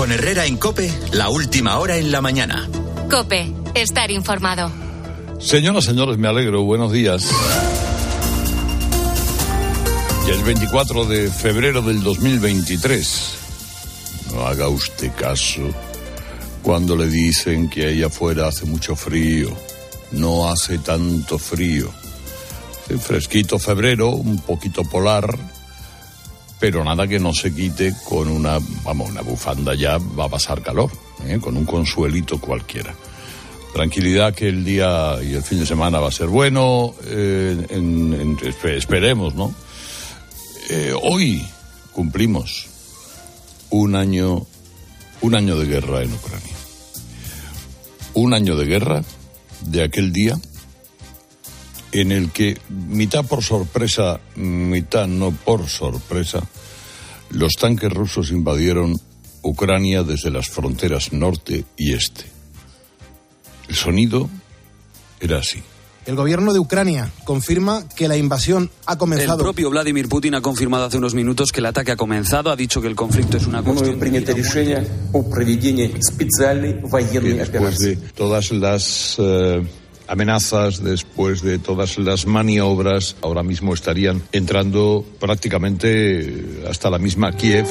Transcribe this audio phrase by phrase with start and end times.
[0.00, 2.66] Con Herrera en Cope, la última hora en la mañana.
[3.10, 4.72] Cope, estar informado.
[5.38, 6.62] Señoras, señores, me alegro.
[6.62, 7.28] Buenos días.
[10.26, 13.34] Ya es 24 de febrero del 2023.
[14.32, 15.68] No haga usted caso
[16.62, 19.54] cuando le dicen que ahí afuera hace mucho frío.
[20.12, 21.90] No hace tanto frío.
[22.84, 25.36] Hace fresquito febrero, un poquito polar,
[26.60, 30.60] pero nada que no se quite con una, vamos, una bufanda ya va a pasar
[30.60, 30.90] calor,
[31.26, 31.38] ¿eh?
[31.40, 32.94] con un consuelito cualquiera.
[33.72, 39.34] Tranquilidad que el día y el fin de semana va a ser bueno, eh, esperemos,
[39.34, 39.54] ¿no?
[40.68, 41.42] Eh, hoy
[41.92, 42.66] cumplimos
[43.70, 44.46] un año,
[45.22, 46.56] un año de guerra en Ucrania.
[48.12, 49.02] Un año de guerra
[49.62, 50.38] de aquel día
[51.92, 56.40] en el que, mitad por sorpresa, mitad no por sorpresa,
[57.30, 59.00] los tanques rusos invadieron
[59.42, 62.24] Ucrania desde las fronteras norte y este.
[63.68, 64.28] El sonido
[65.20, 65.62] era así.
[66.06, 69.38] El gobierno de Ucrania confirma que la invasión ha comenzado.
[69.38, 72.50] El propio Vladimir Putin ha confirmado hace unos minutos que el ataque ha comenzado.
[72.50, 74.00] Ha dicho que el conflicto es una cuestión.
[77.36, 79.62] Después de todas las uh,
[80.10, 87.66] amenazas, después de todas las maniobras, ahora mismo estarían entrando prácticamente hasta la misma Kiev.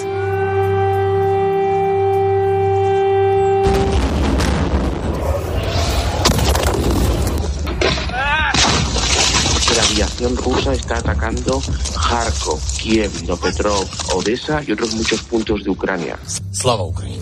[10.00, 11.62] aviación rusa está atacando
[11.94, 16.18] Kharkov, Kiev, Dnipropetrovsk, Odessa y otros muchos puntos de Ucrania.
[16.53, 17.20] Slava Ucrania.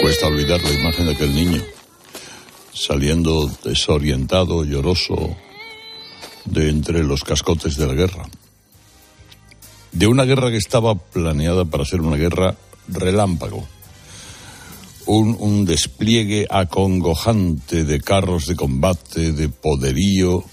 [0.00, 1.62] Cuesta olvidar la imagen de aquel niño
[2.72, 5.36] saliendo desorientado, lloroso,
[6.44, 8.28] de entre los cascotes de la guerra.
[9.92, 13.66] De una guerra que estaba planeada para ser una guerra relámpago
[15.06, 20.44] un, un, despliegue acongojante de carros de combate, de poderío,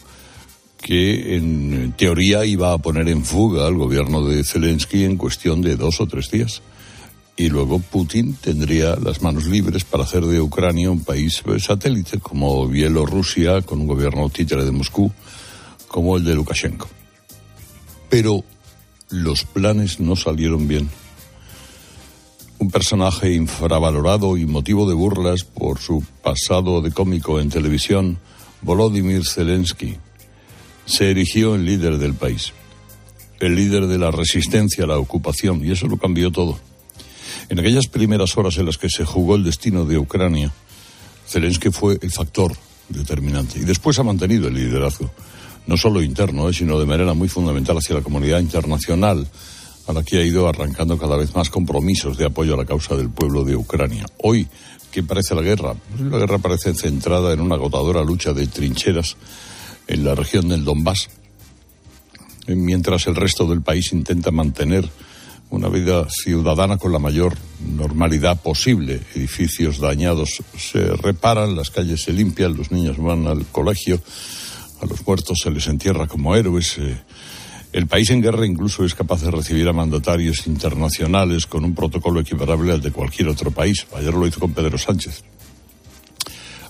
[0.82, 5.76] que en teoría iba a poner en fuga al gobierno de Zelensky en cuestión de
[5.76, 6.62] dos o tres días.
[7.38, 12.68] Y luego Putin tendría las manos libres para hacer de Ucrania un país satélite, como
[12.68, 15.12] Bielorrusia, con un gobierno títere de Moscú,
[15.88, 16.88] como el de Lukashenko.
[18.10, 18.44] Pero
[19.10, 20.90] los planes no salieron bien
[22.60, 28.18] un personaje infravalorado y motivo de burlas por su pasado de cómico en televisión,
[28.62, 29.98] Volodymyr Zelensky,
[30.86, 32.54] se erigió en líder del país,
[33.40, 36.58] el líder de la resistencia a la ocupación, y eso lo cambió todo.
[37.48, 40.52] En aquellas primeras horas en las que se jugó el destino de Ucrania,
[41.28, 42.54] Zelensky fue el factor
[42.90, 45.12] determinante, y después ha mantenido el liderazgo,
[45.68, 49.28] no solo interno, eh, sino de manera muy fundamental hacia la comunidad internacional,
[49.88, 52.96] a la que ha ido arrancando cada vez más compromisos de apoyo a la causa
[52.96, 54.06] del pueblo de Ucrania.
[54.24, 54.48] Hoy,
[54.92, 55.76] ¿qué parece la guerra?
[56.00, 59.18] La guerra parece centrada en una agotadora lucha de trincheras
[59.88, 61.10] en la región del Donbass,
[62.48, 64.90] mientras el resto del país intenta mantener
[65.50, 67.36] una vida ciudadana con la mayor
[67.66, 69.02] normalidad posible.
[69.14, 74.02] Edificios dañados se reparan, las calles se limpian, los niños van al colegio,
[74.82, 76.78] a los muertos se les entierra como héroes.
[76.78, 76.98] Eh,
[77.74, 82.22] el país en guerra incluso es capaz de recibir a mandatarios internacionales con un protocolo
[82.22, 83.86] equiparable al de cualquier otro país.
[83.96, 85.24] Ayer lo hizo con Pedro Sánchez.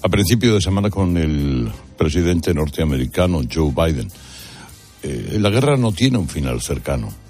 [0.02, 4.07] A principio de semana con el presidente norteamericano Joe Biden.
[5.02, 7.25] Eh, la guerra no tiene un final cercano.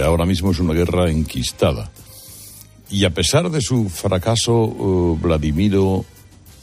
[0.00, 1.90] Ahora mismo es una guerra enquistada.
[2.88, 6.04] Y a pesar de su fracaso, uh, Vladimiro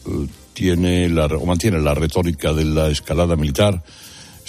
[0.06, 3.84] uh, tiene la, o mantiene la retórica de la escalada militar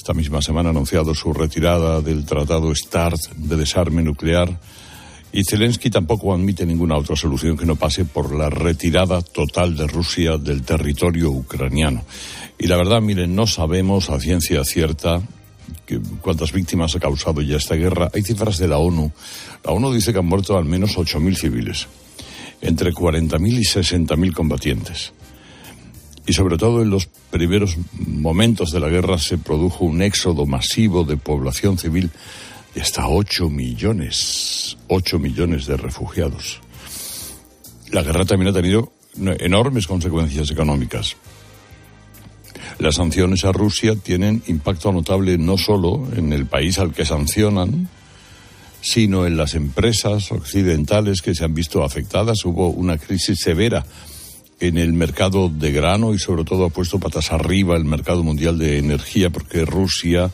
[0.00, 4.58] esta misma semana ha anunciado su retirada del Tratado START de desarme nuclear
[5.30, 9.86] y Zelensky tampoco admite ninguna otra solución que no pase por la retirada total de
[9.86, 12.02] Rusia del territorio ucraniano.
[12.58, 15.20] Y la verdad, miren, no sabemos a ciencia cierta
[16.20, 18.10] cuántas víctimas ha causado ya esta guerra.
[18.14, 19.10] Hay cifras de la ONU.
[19.64, 21.86] La ONU dice que han muerto al menos 8.000 civiles,
[22.60, 25.12] entre 40.000 y 60.000 combatientes
[26.30, 31.02] y sobre todo en los primeros momentos de la guerra se produjo un éxodo masivo
[31.02, 32.10] de población civil
[32.72, 36.60] de hasta 8 millones, 8 millones de refugiados.
[37.90, 41.16] La guerra también ha tenido enormes consecuencias económicas.
[42.80, 47.90] Las sanciones a Rusia tienen impacto notable no solo en el país al que sancionan,
[48.80, 52.42] sino en las empresas occidentales que se han visto afectadas.
[52.46, 53.84] Hubo una crisis severa
[54.60, 58.58] en el mercado de grano y sobre todo ha puesto patas arriba el mercado mundial
[58.58, 60.30] de energía porque Rusia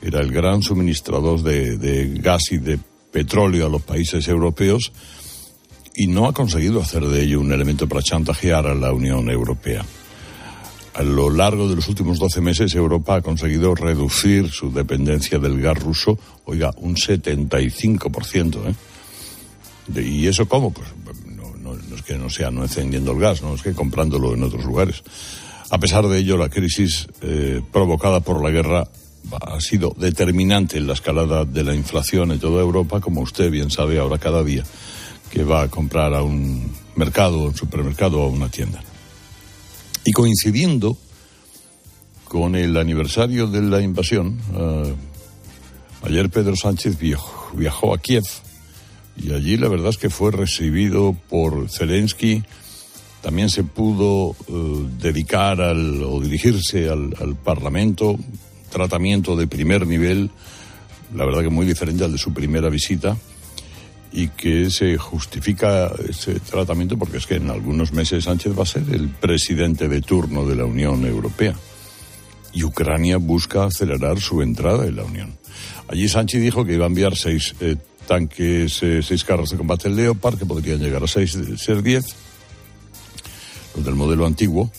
[0.00, 2.78] era el gran suministrador de, de gas y de
[3.10, 4.92] petróleo a los países europeos
[5.96, 9.84] y no ha conseguido hacer de ello un elemento para chantajear a la Unión Europea.
[11.00, 15.58] A lo largo de los últimos 12 meses, Europa ha conseguido reducir su dependencia del
[15.58, 18.58] gas ruso, oiga, un 75%.
[18.68, 20.02] ¿eh?
[20.02, 20.72] ¿Y eso cómo?
[20.72, 20.88] Pues
[21.24, 24.34] no, no- no es que no sea no encendiendo el gas, no es que comprándolo
[24.34, 25.02] en otros lugares.
[25.70, 28.86] A pesar de ello, la crisis eh, provocada por la guerra
[29.40, 33.70] ha sido determinante en la escalada de la inflación en toda Europa, como usted bien
[33.70, 34.64] sabe ahora cada día
[35.30, 38.82] que va a comprar a un mercado, a un supermercado o a una tienda.
[40.04, 40.96] Y coincidiendo
[42.24, 44.94] con el aniversario de la invasión, eh,
[46.02, 48.24] ayer Pedro Sánchez viajó, viajó a Kiev
[49.16, 52.42] y allí la verdad es que fue recibido por Zelensky.
[53.20, 58.16] También se pudo eh, dedicar al, o dirigirse al, al Parlamento,
[58.70, 60.30] tratamiento de primer nivel,
[61.14, 63.16] la verdad que muy diferente al de su primera visita
[64.12, 68.66] y que se justifica ese tratamiento porque es que en algunos meses Sánchez va a
[68.66, 71.54] ser el presidente de turno de la Unión Europea
[72.52, 75.38] y Ucrania busca acelerar su entrada en la Unión.
[75.88, 77.76] Allí Sánchez dijo que iba a enviar seis eh,
[78.06, 82.06] tanques, eh, seis carros de combate Leopard, que podrían llegar a seis, ser diez,
[83.76, 84.70] los del modelo antiguo,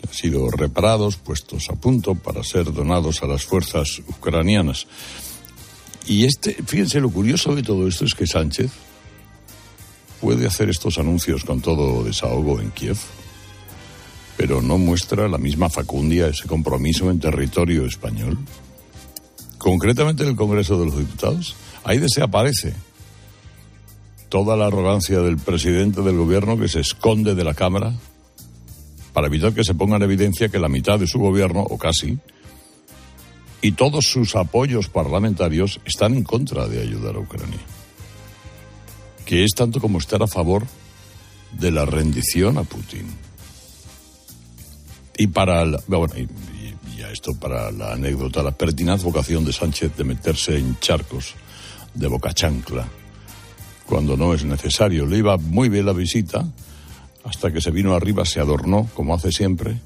[0.00, 4.86] que han sido reparados, puestos a punto para ser donados a las fuerzas ucranianas.
[6.06, 8.70] Y este, fíjense, lo curioso de todo esto es que Sánchez
[10.20, 12.96] puede hacer estos anuncios con todo desahogo en Kiev,
[14.36, 18.38] pero no muestra la misma facundia, ese compromiso en territorio español.
[19.58, 22.74] Concretamente en el Congreso de los Diputados, ahí desaparece
[24.28, 27.94] toda la arrogancia del presidente del gobierno que se esconde de la Cámara
[29.12, 32.18] para evitar que se ponga en evidencia que la mitad de su gobierno, o casi,
[33.64, 37.60] y todos sus apoyos parlamentarios están en contra de ayudar a Ucrania.
[39.24, 40.66] Que es tanto como estar a favor
[41.58, 43.06] de la rendición a Putin.
[45.16, 46.28] Y para la, bueno, y,
[46.98, 51.34] y- a esto para la anécdota, la pertinaz vocación de Sánchez de meterse en charcos
[51.94, 52.86] de boca chancla
[53.86, 55.06] cuando no es necesario.
[55.06, 56.46] Le iba muy bien la visita,
[57.24, 59.80] hasta que se vino arriba se adornó, como hace siempre,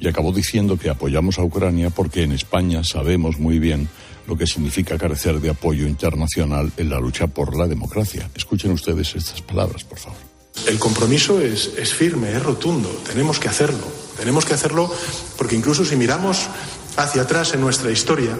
[0.00, 3.88] y acabó diciendo que apoyamos a Ucrania porque en España sabemos muy bien
[4.26, 8.30] lo que significa carecer de apoyo internacional en la lucha por la democracia.
[8.34, 10.18] Escuchen ustedes estas palabras, por favor.
[10.66, 12.88] El compromiso es, es firme, es rotundo.
[13.06, 13.86] Tenemos que hacerlo.
[14.18, 14.92] Tenemos que hacerlo
[15.36, 16.48] porque incluso si miramos
[16.96, 18.38] hacia atrás en nuestra historia,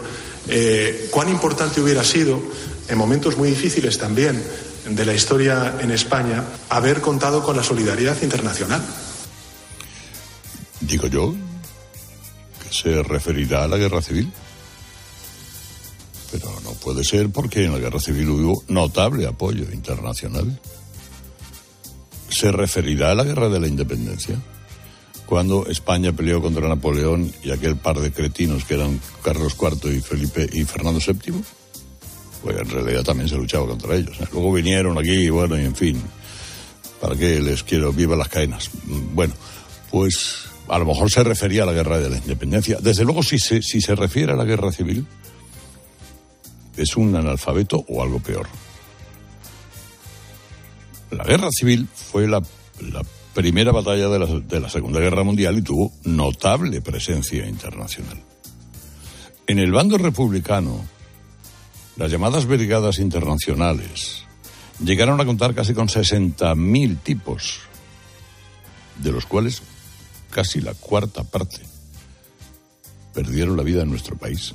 [0.49, 2.41] eh, cuán importante hubiera sido,
[2.89, 4.43] en momentos muy difíciles también
[4.89, 8.83] de la historia en España, haber contado con la solidaridad internacional.
[10.81, 11.35] Digo yo
[12.71, 14.31] se referirá a la guerra civil.
[16.33, 20.61] Pero no puede ser porque en la guerra civil hubo notable apoyo internacional.
[22.29, 24.41] Se referirá a la guerra de la independencia.
[25.27, 30.01] Cuando España peleó contra Napoleón y aquel par de cretinos que eran Carlos IV y
[30.01, 31.35] Felipe y Fernando VII,
[32.43, 34.17] pues en realidad también se luchaba contra ellos.
[34.21, 34.27] ¿eh?
[34.33, 36.03] Luego vinieron aquí, bueno, y en fin,
[37.01, 37.93] ¿para qué les quiero?
[37.93, 38.71] Viva las cadenas.
[38.85, 39.35] Mm, Bueno,
[39.91, 42.79] pues a lo mejor se refería a la guerra de la independencia.
[42.81, 45.05] Desde luego, si se, si se refiere a la guerra civil,
[46.77, 48.47] es un analfabeto o algo peor.
[51.11, 52.41] La guerra civil fue la,
[52.81, 53.03] la
[53.35, 58.23] primera batalla de la, de la Segunda Guerra Mundial y tuvo notable presencia internacional.
[59.49, 60.85] En el bando republicano,
[61.97, 64.25] las llamadas brigadas internacionales
[64.83, 67.59] llegaron a contar casi con 60.000 tipos,
[69.03, 69.63] de los cuales
[70.31, 71.61] casi la cuarta parte
[73.13, 74.55] perdieron la vida en nuestro país.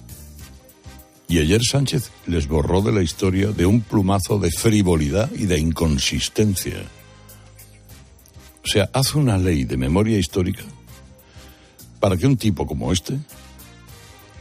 [1.28, 5.60] Y ayer Sánchez les borró de la historia de un plumazo de frivolidad y de
[5.60, 6.84] inconsistencia.
[8.64, 10.64] O sea, hace una ley de memoria histórica
[12.00, 13.18] para que un tipo como este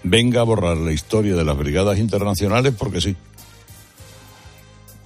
[0.03, 3.17] venga a borrar la historia de las brigadas internacionales porque sí.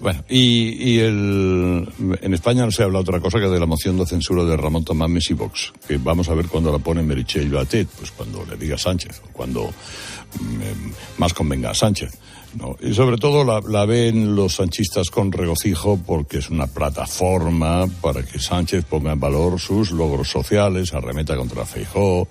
[0.01, 1.89] Bueno, y, y el,
[2.23, 4.85] en España no se habla otra cosa que de la moción de censura de Ramón
[4.85, 8.57] Tomás Messi Vox, que vamos a ver cuándo la pone Merichel Batet, pues cuando le
[8.57, 12.17] diga Sánchez, o cuando mm, más convenga a Sánchez.
[12.55, 12.77] ¿no?
[12.81, 18.23] Y sobre todo la, la ven los sanchistas con regocijo porque es una plataforma para
[18.23, 22.29] que Sánchez ponga en valor sus logros sociales, arremeta contra Feijó,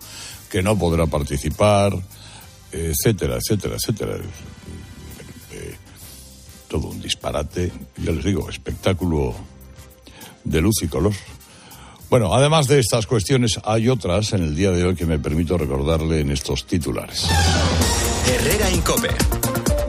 [0.49, 1.93] que no podrá participar,
[2.71, 4.19] etcétera, etcétera, etcétera.
[6.67, 9.33] Todo un disparate, ya les digo, espectáculo
[10.43, 11.13] de luz y color.
[12.09, 15.57] Bueno, además de estas cuestiones, hay otras en el día de hoy que me permito
[15.57, 17.27] recordarle en estos titulares.
[18.25, 19.09] Herrera Incope.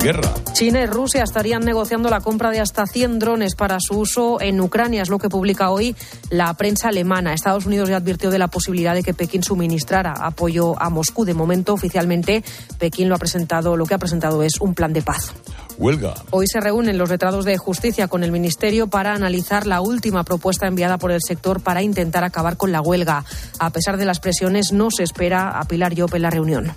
[0.00, 0.34] Guerra.
[0.58, 4.60] China y Rusia estarían negociando la compra de hasta 100 drones para su uso en
[4.60, 5.94] Ucrania, es lo que publica hoy
[6.30, 7.32] la prensa alemana.
[7.32, 11.24] Estados Unidos ya advirtió de la posibilidad de que Pekín suministrara apoyo a Moscú.
[11.24, 12.42] De momento, oficialmente,
[12.76, 15.32] Pekín lo ha presentado, lo que ha presentado es un plan de paz.
[15.78, 16.14] Huelga.
[16.30, 20.66] Hoy se reúnen los letrados de justicia con el Ministerio para analizar la última propuesta
[20.66, 23.24] enviada por el sector para intentar acabar con la huelga.
[23.60, 26.72] A pesar de las presiones, no se espera a Pilar Llop en la reunión.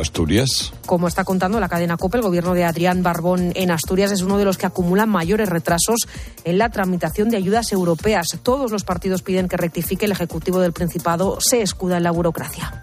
[0.00, 0.72] Asturias.
[0.86, 4.36] Como está contando la cadena COPE, el gobierno de Adrián Barbón en Asturias es uno
[4.36, 6.00] de los que acumula mayores retrasos
[6.44, 8.26] en la tramitación de ayudas europeas.
[8.42, 12.82] Todos los partidos piden que rectifique el Ejecutivo del Principado, se escuda en la burocracia.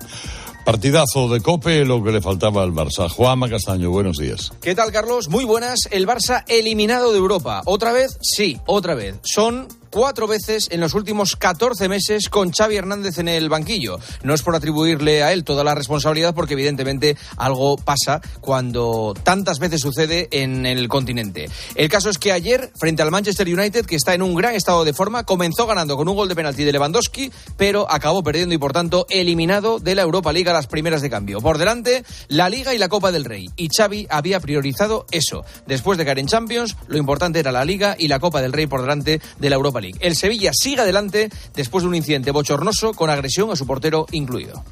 [0.66, 3.10] Partidazo de Cope, lo que le faltaba al Barça.
[3.10, 4.52] Juanma Castaño, buenos días.
[4.60, 5.30] ¿Qué tal, Carlos?
[5.30, 5.82] Muy buenas.
[5.92, 7.62] El Barça eliminado de Europa.
[7.66, 8.18] ¿Otra vez?
[8.22, 9.20] Sí, otra vez.
[9.22, 14.00] Son cuatro veces en los últimos 14 meses con Xavi Hernández en el banquillo.
[14.24, 19.60] No es por atribuirle a él toda la responsabilidad porque evidentemente algo pasa cuando tantas
[19.60, 21.48] veces sucede en el continente.
[21.76, 24.84] El caso es que ayer, frente al Manchester United, que está en un gran estado
[24.84, 28.58] de forma, comenzó ganando con un gol de penalti de Lewandowski, pero acabó perdiendo y
[28.58, 31.40] por tanto eliminado de la Europa League a las primeras de cambio.
[31.40, 33.48] Por delante, la Liga y la Copa del Rey.
[33.58, 35.46] Y Xavi había priorizado eso.
[35.68, 38.66] Después de caer en Champions, lo importante era la Liga y la Copa del Rey
[38.66, 39.83] por delante de la Europa League.
[40.00, 44.63] El Sevilla sigue adelante después de un incidente bochornoso con agresión a su portero incluido.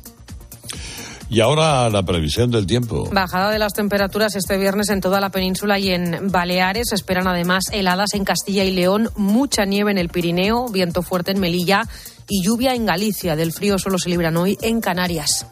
[1.32, 3.10] Y ahora la previsión del tiempo.
[3.10, 6.92] Bajada de las temperaturas este viernes en toda la península y en Baleares.
[6.92, 11.40] Esperan además heladas en Castilla y León, mucha nieve en el Pirineo, viento fuerte en
[11.40, 11.84] Melilla
[12.28, 13.38] y lluvia en Galicia.
[13.38, 15.46] Del frío solo se libran hoy en Canarias.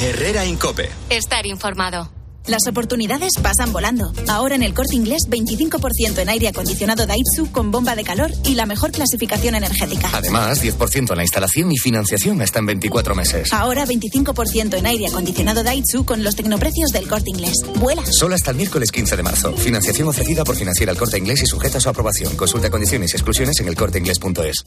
[0.00, 0.90] Herrera Incope.
[1.10, 2.15] Estar informado.
[2.46, 4.12] Las oportunidades pasan volando.
[4.28, 8.54] Ahora en el corte inglés, 25% en aire acondicionado Daitsu con bomba de calor y
[8.54, 10.08] la mejor clasificación energética.
[10.12, 13.52] Además, 10% en la instalación y financiación hasta en 24 meses.
[13.52, 17.54] Ahora 25% en aire acondicionado Daitsu con los tecnoprecios del corte inglés.
[17.76, 18.02] ¡Vuela!
[18.10, 19.52] Solo hasta el miércoles 15 de marzo.
[19.52, 22.36] Financiación ofrecida por Financiera el Corte Inglés y sujeta a su aprobación.
[22.36, 24.66] Consulta condiciones y exclusiones en elcorteinglés.es.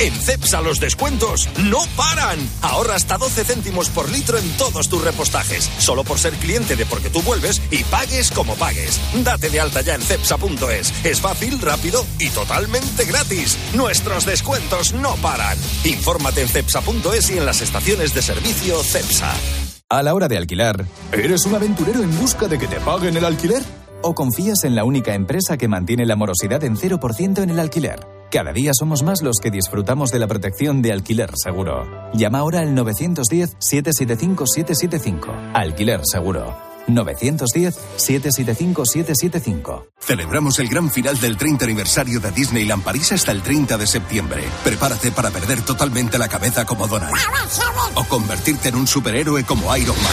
[0.00, 2.38] En CEPSA los descuentos no paran.
[2.62, 5.68] Ahorra hasta 12 céntimos por litro en todos tus repostajes.
[5.78, 9.00] Solo por ser cliente de Porque tú vuelves y pagues como pagues.
[9.24, 11.04] Date de alta ya en CEPSA.es.
[11.04, 13.58] Es fácil, rápido y totalmente gratis.
[13.74, 15.58] Nuestros descuentos no paran.
[15.84, 19.32] Infórmate en CEPSA.es y en las estaciones de servicio CEPSA.
[19.90, 23.24] A la hora de alquilar, ¿eres un aventurero en busca de que te paguen el
[23.24, 23.62] alquiler?
[24.02, 28.17] ¿O confías en la única empresa que mantiene la morosidad en 0% en el alquiler?
[28.30, 32.10] Cada día somos más los que disfrutamos de la protección de alquiler seguro.
[32.12, 35.52] Llama ahora al 910-775-775.
[35.54, 36.54] Alquiler seguro.
[36.88, 39.86] 910-775-775.
[39.98, 44.44] Celebramos el gran final del 30 aniversario de Disneyland París hasta el 30 de septiembre.
[44.62, 47.14] Prepárate para perder totalmente la cabeza como Donald.
[47.94, 50.12] O convertirte en un superhéroe como Iron Man.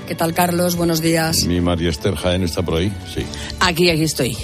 [0.11, 0.75] ¿Qué tal, Carlos?
[0.75, 1.45] Buenos días.
[1.45, 2.91] ¿Mi María Esther Jaén está por ahí?
[3.15, 3.21] Sí.
[3.61, 4.35] Aquí, aquí estoy.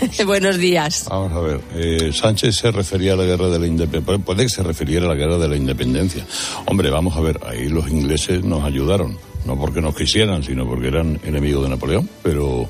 [0.00, 1.04] Bueno, Buenos días.
[1.10, 1.60] Vamos a ver.
[1.74, 4.24] Eh, Sánchez se refería a la guerra de la independencia.
[4.24, 6.24] Puede que se refiriera a la guerra de la independencia.
[6.64, 7.38] Hombre, vamos a ver.
[7.46, 9.18] Ahí los ingleses nos ayudaron.
[9.44, 12.08] No porque nos quisieran, sino porque eran enemigos de Napoleón.
[12.22, 12.66] Pero,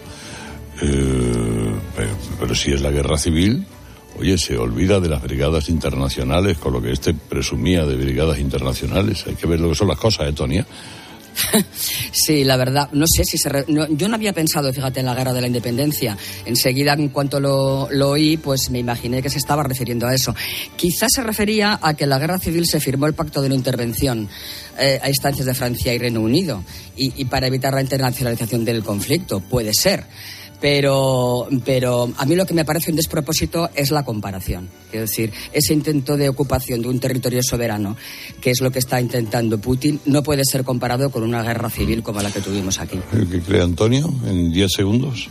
[0.83, 3.65] eh, pero, pero si es la guerra civil,
[4.19, 9.25] Oye, se olvida de las brigadas internacionales, con lo que este presumía de brigadas internacionales.
[9.29, 10.67] Hay que ver lo que son las cosas, ¿eh, Tonia?
[12.13, 13.49] Sí, la verdad, no sé si se.
[13.49, 13.65] Re...
[13.91, 16.17] Yo no había pensado, fíjate, en la guerra de la independencia.
[16.45, 20.35] Enseguida, en cuanto lo, lo, oí, pues me imaginé que se estaba refiriendo a eso.
[20.77, 23.55] Quizás se refería a que en la guerra civil se firmó el pacto de no
[23.55, 24.29] intervención
[24.79, 26.65] eh, a instancias de Francia y Reino Unido
[26.97, 29.41] y para evitar la internacionalización del conflicto.
[29.41, 30.05] Puede ser
[30.61, 34.69] Pero, pero a mí lo que me parece un despropósito es la comparación.
[34.93, 37.97] Es decir, ese intento de ocupación de un territorio soberano,
[38.41, 42.03] que es lo que está intentando Putin, no puede ser comparado con una guerra civil
[42.03, 43.01] como la que tuvimos aquí.
[43.31, 45.29] ¿Qué cree Antonio en 10 segundos?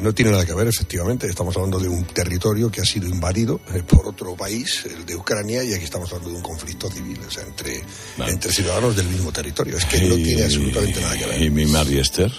[0.00, 1.26] No, tiene nada que ver, efectivamente.
[1.26, 5.16] Estamos hablando de un territorio que ha sido invadido eh, por otro país, el de
[5.16, 7.82] Ucrania, y aquí estamos hablando de un conflicto civil, o sea, entre,
[8.26, 9.78] entre ciudadanos del mismo territorio.
[9.78, 11.42] Es que no tiene absolutamente nada que ver.
[11.42, 12.32] ¿Y mi María Esther?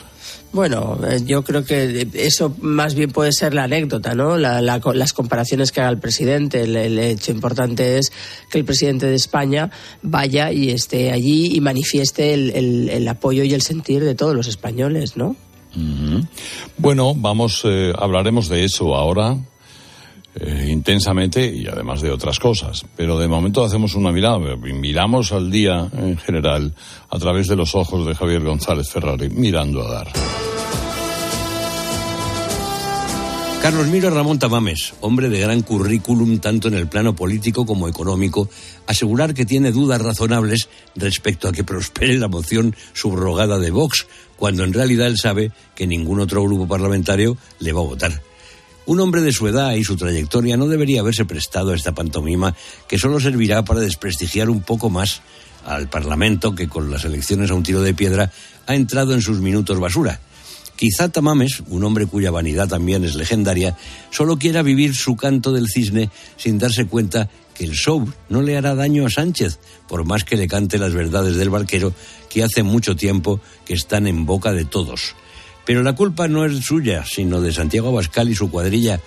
[0.52, 4.38] Bueno, eh, yo creo que eso más bien puede ser la anécdota, ¿no?
[4.38, 6.62] las comparaciones que haga el presidente.
[6.62, 8.12] El, hecho importante es
[8.50, 9.70] que el presidente de España
[10.02, 15.18] vaya y esté allí y manifieste el, apoyo y el sentir de todos los españoles,
[15.18, 15.36] ¿no?
[16.78, 19.38] Bueno, vamos, eh, hablaremos de eso ahora.
[20.38, 22.86] Eh, intensamente y además de otras cosas.
[22.98, 26.74] Pero de momento hacemos una mirada, miramos al día en general
[27.10, 30.08] a través de los ojos de Javier González Ferrari, mirando a dar.
[33.62, 38.50] Carlos Miro Ramón Tamames, hombre de gran currículum tanto en el plano político como económico,
[38.88, 44.66] asegurar que tiene dudas razonables respecto a que prospere la moción subrogada de Vox, cuando
[44.66, 48.22] en realidad él sabe que ningún otro grupo parlamentario le va a votar.
[48.86, 52.56] Un hombre de su edad y su trayectoria no debería haberse prestado a esta pantomima
[52.88, 55.22] que solo servirá para desprestigiar un poco más
[55.66, 58.32] al Parlamento que con las elecciones a un tiro de piedra
[58.68, 60.20] ha entrado en sus minutos basura.
[60.76, 63.78] Quizá Tamames, un hombre cuya vanidad también es legendaria,
[64.12, 68.58] solo quiera vivir su canto del cisne sin darse cuenta que el show no le
[68.58, 71.94] hará daño a Sánchez, por más que le cante las verdades del barquero
[72.30, 75.16] que hace mucho tiempo que están en boca de todos.
[75.66, 79.00] Pero la culpa no es suya, sino de Santiago Abascal y su cuadrilla,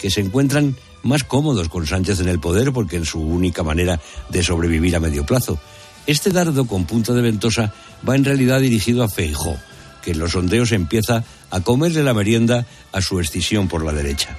[0.00, 4.00] que se encuentran más cómodos con Sánchez en el poder porque es su única manera
[4.28, 5.58] de sobrevivir a medio plazo.
[6.06, 7.72] Este dardo con punta de ventosa
[8.06, 9.56] va en realidad dirigido a Feijó,
[10.02, 14.36] que en los sondeos empieza a comerle la merienda a su escisión por la derecha.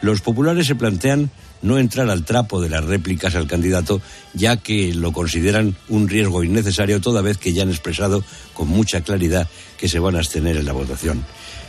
[0.00, 1.30] Los populares se plantean
[1.62, 4.02] no entrar al trapo de las réplicas al candidato,
[4.34, 9.00] ya que lo consideran un riesgo innecesario toda vez que ya han expresado con mucha
[9.00, 11.24] claridad que se van a abstener en la votación.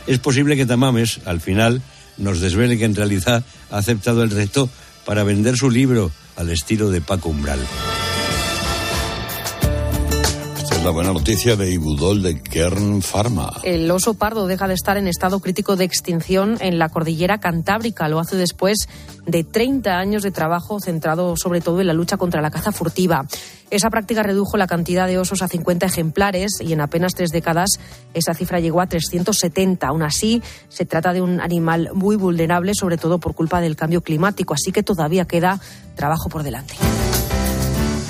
[0.06, 1.80] Es posible que Tamames, al final,
[2.18, 4.68] nos desvele que en realidad ha aceptado el reto
[5.04, 7.60] para vender su libro al estilo de Paco Umbral
[10.84, 13.50] la buena noticia de Ibudol de Kern Pharma.
[13.62, 18.06] El oso pardo deja de estar en estado crítico de extinción en la cordillera Cantábrica.
[18.08, 18.86] Lo hace después
[19.24, 23.26] de 30 años de trabajo centrado sobre todo en la lucha contra la caza furtiva.
[23.70, 27.70] Esa práctica redujo la cantidad de osos a 50 ejemplares y en apenas tres décadas
[28.12, 29.86] esa cifra llegó a 370.
[29.86, 34.02] Aún así, se trata de un animal muy vulnerable, sobre todo por culpa del cambio
[34.02, 35.58] climático, así que todavía queda
[35.96, 36.74] trabajo por delante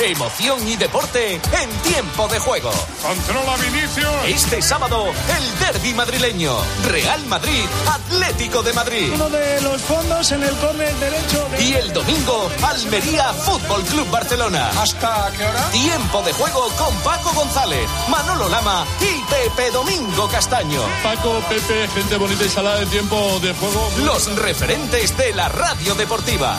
[0.00, 2.70] Emoción y deporte en tiempo de juego.
[3.02, 4.06] Controla Vinicius.
[4.26, 6.56] Este sábado, el derby madrileño.
[6.86, 9.10] Real Madrid, Atlético de Madrid.
[9.14, 11.48] Uno de los fondos en el córner derecho.
[11.58, 14.70] Y el domingo, Almería Fútbol Club Barcelona.
[14.78, 15.70] ¿Hasta qué hora?
[15.70, 20.82] Tiempo de juego con Paco González, Manolo Lama y Pepe Domingo Castaño.
[21.02, 23.90] Paco, Pepe, gente bonita y salada de tiempo de juego.
[24.04, 26.58] Los referentes de la radio deportiva.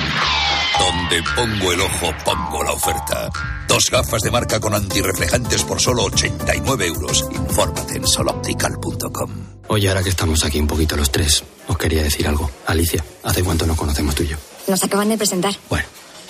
[0.91, 3.29] Donde pongo el ojo, pongo la oferta.
[3.65, 7.25] Dos gafas de marca con antirreflejantes por solo 89 euros.
[7.31, 9.31] Infórmate en soloptical.com.
[9.69, 12.51] Oye, ahora que estamos aquí un poquito los tres, os quería decir algo.
[12.67, 14.37] Alicia, ¿hace cuánto nos conocemos tú y yo?
[14.67, 15.53] Nos acaban de presentar.
[15.69, 15.85] Bueno,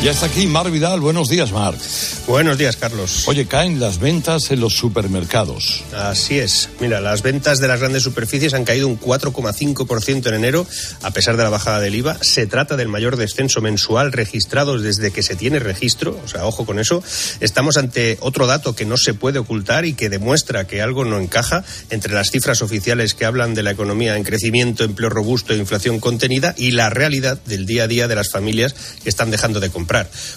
[0.00, 1.00] Ya está aquí Mar Vidal.
[1.00, 1.74] Buenos días, Mar.
[2.28, 3.26] Buenos días, Carlos.
[3.26, 5.82] Oye, caen las ventas en los supermercados.
[5.92, 6.68] Así es.
[6.78, 10.64] Mira, las ventas de las grandes superficies han caído un 4,5% en enero,
[11.02, 12.16] a pesar de la bajada del IVA.
[12.22, 16.16] Se trata del mayor descenso mensual registrado desde que se tiene registro.
[16.24, 17.02] O sea, ojo con eso.
[17.40, 21.18] Estamos ante otro dato que no se puede ocultar y que demuestra que algo no
[21.18, 25.56] encaja entre las cifras oficiales que hablan de la economía en crecimiento, empleo robusto e
[25.56, 29.58] inflación contenida y la realidad del día a día de las familias que están dejando
[29.58, 29.87] de comprar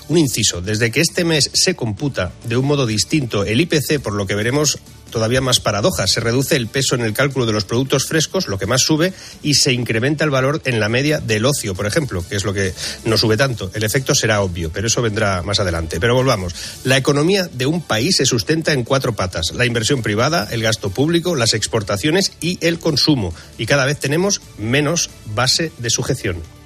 [0.07, 4.13] un inciso, desde que este mes se computa de un modo distinto el IPC, por
[4.13, 4.79] lo que veremos
[5.11, 6.09] todavía más paradojas.
[6.09, 9.13] Se reduce el peso en el cálculo de los productos frescos, lo que más sube,
[9.43, 12.53] y se incrementa el valor en la media del ocio, por ejemplo, que es lo
[12.53, 12.73] que
[13.05, 13.69] no sube tanto.
[13.75, 15.99] El efecto será obvio, pero eso vendrá más adelante.
[15.99, 16.55] Pero volvamos.
[16.83, 19.51] La economía de un país se sustenta en cuatro patas.
[19.53, 23.33] La inversión privada, el gasto público, las exportaciones y el consumo.
[23.57, 26.60] Y cada vez tenemos menos base de sujeción.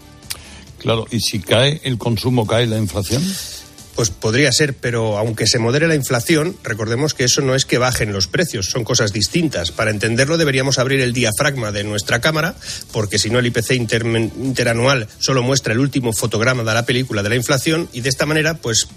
[0.85, 3.23] Claro, ¿y si cae el consumo, cae la inflación?
[3.95, 7.77] Pues podría ser, pero aunque se modere la inflación, recordemos que eso no es que
[7.77, 9.71] bajen los precios, son cosas distintas.
[9.71, 12.55] Para entenderlo deberíamos abrir el diafragma de nuestra cámara,
[12.91, 17.29] porque si no el IPC interanual solo muestra el último fotograma de la película de
[17.29, 18.87] la inflación y de esta manera pues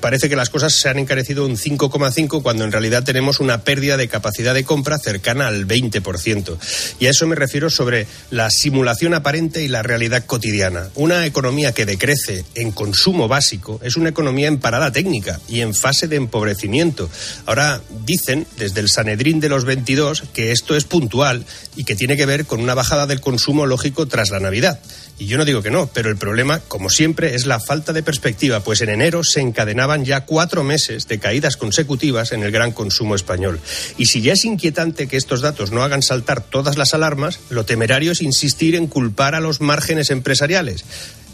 [0.00, 3.96] parece que las cosas se han encarecido un 5,5 cuando en realidad tenemos una pérdida
[3.96, 6.56] de capacidad de compra cercana al 20%.
[6.98, 10.88] Y a eso me refiero sobre la simulación aparente y la realidad cotidiana.
[10.94, 15.74] Una economía que decrece en consumo básico es una economía en parada técnica y en
[15.74, 17.08] fase de empobrecimiento.
[17.46, 21.44] Ahora dicen desde el Sanedrín de los 22 que esto es puntual
[21.76, 24.80] y que tiene que ver con una bajada del consumo lógico tras la Navidad.
[25.18, 28.02] Y yo no digo que no, pero el problema, como siempre, es la falta de
[28.02, 32.72] perspectiva, pues en enero se encadenaban ya cuatro meses de caídas consecutivas en el gran
[32.72, 33.58] consumo español.
[33.96, 37.64] Y si ya es inquietante que estos datos no hagan saltar todas las alarmas, lo
[37.64, 40.84] temerario es insistir en culpar a los márgenes empresariales.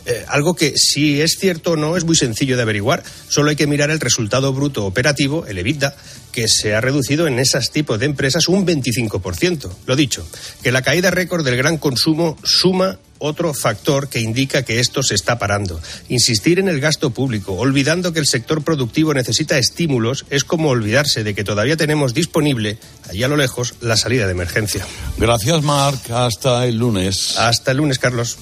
[0.04, 3.02] Eh, algo que si es cierto o no es muy sencillo de averiguar.
[3.28, 5.94] Solo hay que mirar el resultado bruto operativo, el EBITDA,
[6.32, 9.70] que se ha reducido en esos tipos de empresas un 25%.
[9.86, 10.26] Lo dicho,
[10.62, 15.14] que la caída récord del gran consumo suma otro factor que indica que esto se
[15.14, 15.80] está parando.
[16.08, 21.22] Insistir en el gasto público, olvidando que el sector productivo necesita estímulos, es como olvidarse
[21.22, 24.84] de que todavía tenemos disponible, allá a lo lejos, la salida de emergencia.
[25.18, 26.10] Gracias, Marc.
[26.10, 27.36] Hasta el lunes.
[27.38, 28.38] Hasta el lunes, Carlos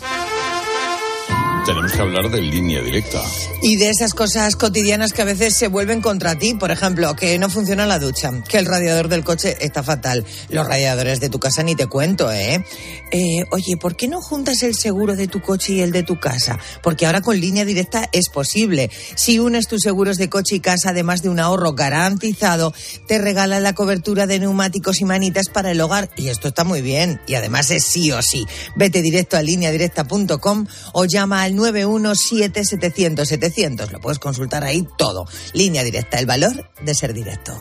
[1.65, 3.23] tenemos que hablar de línea directa.
[3.63, 6.55] Y de esas cosas cotidianas que a veces se vuelven contra ti.
[6.55, 10.25] Por ejemplo, que no funciona la ducha, que el radiador del coche está fatal.
[10.49, 12.65] Los radiadores de tu casa ni te cuento, ¿eh?
[13.11, 16.19] eh oye, ¿por qué no juntas el seguro de tu coche y el de tu
[16.19, 16.59] casa?
[16.83, 18.91] Porque ahora con línea directa es posible.
[19.15, 22.73] Si unes tus seguros de coche y casa, además de un ahorro garantizado,
[23.07, 26.11] te regalan la cobertura de neumáticos y manitas para el hogar.
[26.17, 27.21] Y esto está muy bien.
[27.27, 28.47] Y además es sí o sí.
[28.77, 33.91] Vete directo a lineadirecta.com o llama al 917-700-700.
[33.91, 35.27] Lo puedes consultar ahí todo.
[35.53, 37.57] Línea directa, el valor de ser directo.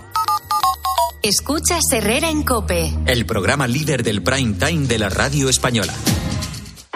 [1.21, 2.93] Escucha Herrera en Cope.
[3.06, 5.93] El programa líder del prime time de la radio española.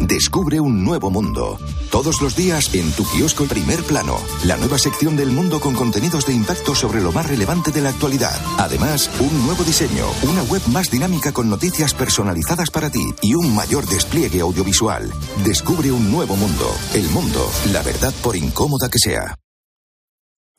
[0.00, 1.58] Descubre un nuevo mundo.
[1.90, 6.26] Todos los días en tu kiosco Primer Plano, la nueva sección del mundo con contenidos
[6.26, 8.34] de impacto sobre lo más relevante de la actualidad.
[8.58, 13.54] Además, un nuevo diseño, una web más dinámica con noticias personalizadas para ti y un
[13.54, 15.10] mayor despliegue audiovisual.
[15.44, 16.70] Descubre un nuevo mundo.
[16.94, 19.36] El mundo, la verdad por incómoda que sea.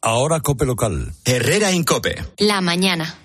[0.04, 1.14] Ahora Cope Local.
[1.26, 2.16] Herrera Incope.
[2.38, 3.20] La mañana.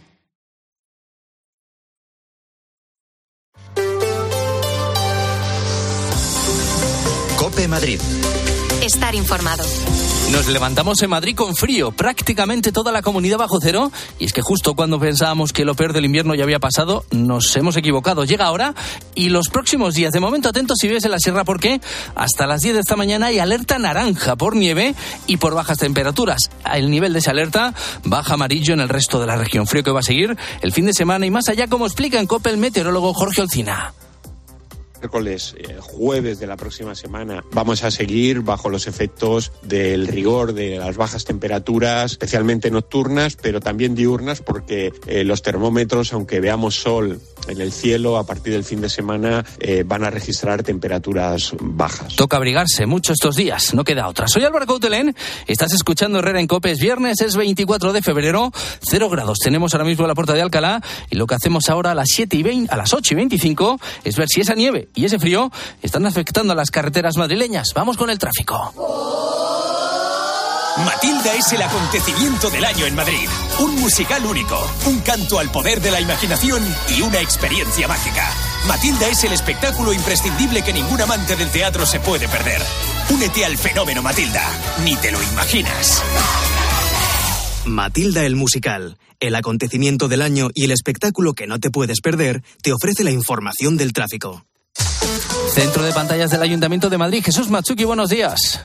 [7.47, 8.01] Cope Madrid.
[8.83, 9.63] Estar informado.
[10.33, 14.43] Nos levantamos en Madrid con frío, prácticamente toda la comunidad bajo cero, y es que
[14.43, 18.25] justo cuando pensábamos que lo peor del invierno ya había pasado, nos hemos equivocado.
[18.25, 18.75] Llega ahora
[19.15, 21.81] y los próximos días, de momento atentos si vives en la sierra porque
[22.17, 24.97] hasta las 10 de esta mañana hay alerta naranja por nieve
[25.29, 26.51] y por bajas temperaturas.
[26.75, 29.69] El nivel de esa alerta baja amarillo en el resto de la región.
[29.69, 32.27] Frío que va a seguir el fin de semana y más allá, como explica en
[32.27, 33.95] COPE el meteorólogo Jorge Olcina.
[34.99, 40.53] Miércoles, eh, jueves de la próxima semana, vamos a seguir bajo los efectos del rigor
[40.53, 46.77] de las bajas temperaturas, especialmente nocturnas, pero también diurnas, porque eh, los termómetros, aunque veamos
[46.77, 51.53] sol en el cielo, a partir del fin de semana eh, van a registrar temperaturas
[51.61, 52.17] bajas.
[52.17, 54.29] Toca abrigarse mucho estos días, no queda otra.
[54.29, 55.15] Soy Álvaro Coutelén,
[55.47, 60.07] estás escuchando Herrera en Copes, viernes es 24 de febrero, cero grados tenemos ahora mismo
[60.07, 62.77] la puerta de Alcalá y lo que hacemos ahora a las 7 y 20, a
[62.77, 65.51] las 8 y 25 es ver si esa nieve y ese frío
[65.83, 67.73] están afectando a las carreteras madrileñas.
[67.75, 69.86] Vamos con el tráfico.
[70.85, 73.29] Matilda es el acontecimiento del año en Madrid.
[73.61, 76.62] Un musical único, un canto al poder de la imaginación
[76.95, 78.31] y una experiencia mágica.
[78.69, 82.61] Matilda es el espectáculo imprescindible que ningún amante del teatro se puede perder.
[83.09, 84.43] Únete al fenómeno Matilda.
[84.85, 86.03] Ni te lo imaginas.
[87.65, 92.43] Matilda el musical, el acontecimiento del año y el espectáculo que no te puedes perder,
[92.62, 94.45] te ofrece la información del tráfico.
[95.55, 97.23] Centro de pantallas del Ayuntamiento de Madrid.
[97.25, 98.61] Jesús Machuki, buenos días.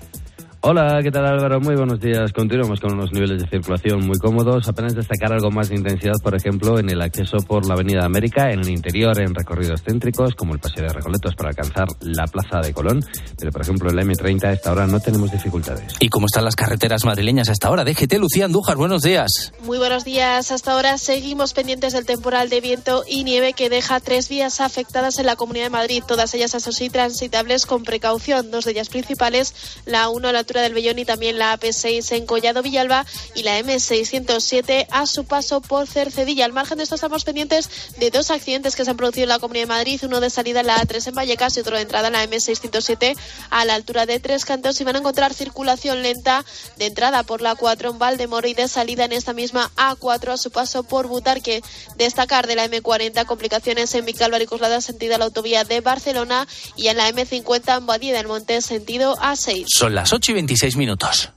[0.64, 1.60] Hola, ¿qué tal Álvaro?
[1.60, 2.32] Muy buenos días.
[2.34, 4.68] Continuamos con unos niveles de circulación muy cómodos.
[4.68, 8.52] Apenas destacar algo más de intensidad, por ejemplo, en el acceso por la Avenida América,
[8.52, 12.60] en el interior, en recorridos céntricos, como el Paseo de Recoletos para alcanzar la Plaza
[12.60, 13.04] de Colón.
[13.40, 15.96] Pero, por ejemplo, en la M30 a esta hora no tenemos dificultades.
[16.00, 17.84] ¿Y cómo están las carreteras madrileñas hasta ahora?
[17.84, 19.54] Déjete, Lucía Andújar, buenos días.
[19.64, 20.52] Muy buenos días.
[20.52, 25.18] Hasta ahora seguimos pendientes del temporal de viento y nieve que deja tres vías afectadas
[25.18, 28.52] en la Comunidad de Madrid, todas ellas, eso sí, transitables con precaución.
[28.52, 29.56] Dos de ellas principales,
[29.88, 33.44] la 1 a la altura del Bellón y también la AP6 en Collado Villalba y
[33.44, 36.44] la M607 a su paso por Cercedilla.
[36.44, 39.40] Al margen de esto estamos pendientes de dos accidentes que se han producido en la
[39.40, 42.08] Comunidad de Madrid, uno de salida en la A3 en Vallecas y otro de entrada
[42.08, 43.16] en la M607
[43.50, 46.44] a la altura de Tres Cantos y van a encontrar circulación lenta
[46.78, 50.38] de entrada por la 4 en Valdemoro y de salida en esta misma A4 a
[50.38, 51.64] su paso por Butarque.
[51.96, 56.46] Destacar de la M40 complicaciones en Vicálvaro y Coslada sentido a la autovía de Barcelona
[56.76, 59.68] y en la M50 en Badía del Monte sentido A6.
[59.68, 61.32] Son las 8 y 26 minutos.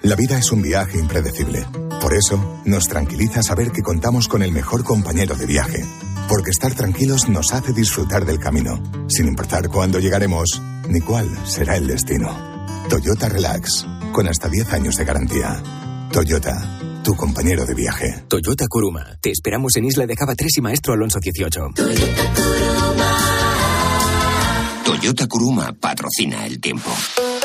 [0.00, 1.66] La vida es un viaje impredecible.
[2.00, 5.84] Por eso, nos tranquiliza saber que contamos con el mejor compañero de viaje.
[6.30, 11.76] Porque estar tranquilos nos hace disfrutar del camino, sin importar cuándo llegaremos ni cuál será
[11.76, 12.30] el destino.
[12.88, 15.62] Toyota Relax, con hasta 10 años de garantía.
[16.10, 18.24] Toyota, tu compañero de viaje.
[18.28, 19.18] Toyota Kuruma.
[19.20, 21.60] Te esperamos en Isla de Java 3 y Maestro Alonso 18.
[21.76, 23.41] Toyota Kuruma
[25.80, 26.90] patrocina el tiempo.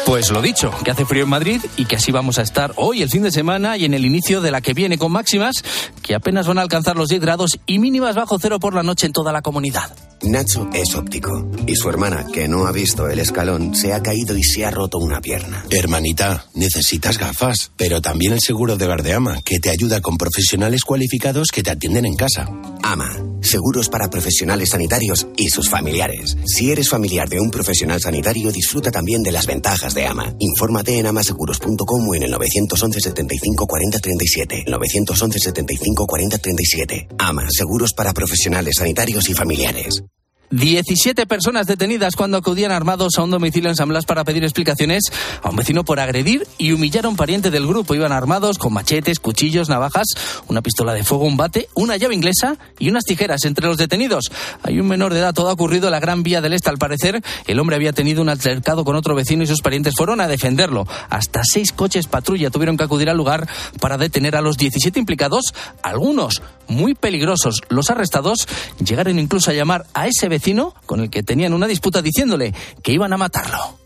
[0.05, 3.01] Pues lo dicho, que hace frío en Madrid y que así vamos a estar hoy,
[3.01, 5.63] el fin de semana y en el inicio de la que viene con máximas
[6.01, 9.05] que apenas van a alcanzar los 10 grados y mínimas bajo cero por la noche
[9.05, 10.06] en toda la comunidad.
[10.23, 14.37] Nacho es óptico y su hermana, que no ha visto el escalón, se ha caído
[14.37, 15.65] y se ha roto una pierna.
[15.69, 21.49] Hermanita, necesitas gafas, pero también el seguro de Gardeama, que te ayuda con profesionales cualificados
[21.51, 22.49] que te atienden en casa.
[22.81, 26.37] AMA, seguros para profesionales sanitarios y sus familiares.
[26.45, 30.35] Si eres familiar de un profesional sanitario, disfruta también de las ventajas de AMA.
[30.39, 34.63] Infórmate en amaseguros.com o en el 911 75 40 37.
[34.67, 37.07] 911 75 40 37.
[37.17, 40.03] AMA, seguros para profesionales sanitarios y familiares.
[40.49, 45.03] 17 personas detenidas cuando acudían armados a un domicilio en San Blas para pedir explicaciones
[45.43, 47.95] a un vecino por agredir y humillar a un pariente del grupo.
[47.95, 50.07] Iban armados con machetes, cuchillos, navajas,
[50.47, 54.31] una pistola de fuego, un bate, una llave inglesa y unas tijeras entre los detenidos.
[54.63, 55.33] Hay un menor de edad.
[55.33, 56.69] Todo ha ocurrido en la Gran Vía del Este.
[56.69, 60.21] Al parecer, el hombre había tenido un altercado con otro vecino y sus parientes fueron
[60.21, 60.87] a defenderlo.
[61.09, 63.47] Hasta seis coches patrulla tuvieron que acudir al lugar
[63.81, 67.61] para detener a los 17 implicados, algunos muy peligrosos.
[67.69, 68.47] Los arrestados
[68.83, 72.91] llegaron incluso a llamar a ese vecino con el que tenían una disputa diciéndole que
[72.91, 73.79] iban a matarlo.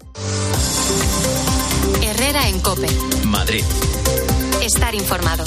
[2.03, 2.87] Herrera en Cope.
[3.25, 3.63] Madrid.
[4.61, 5.45] Estar informado.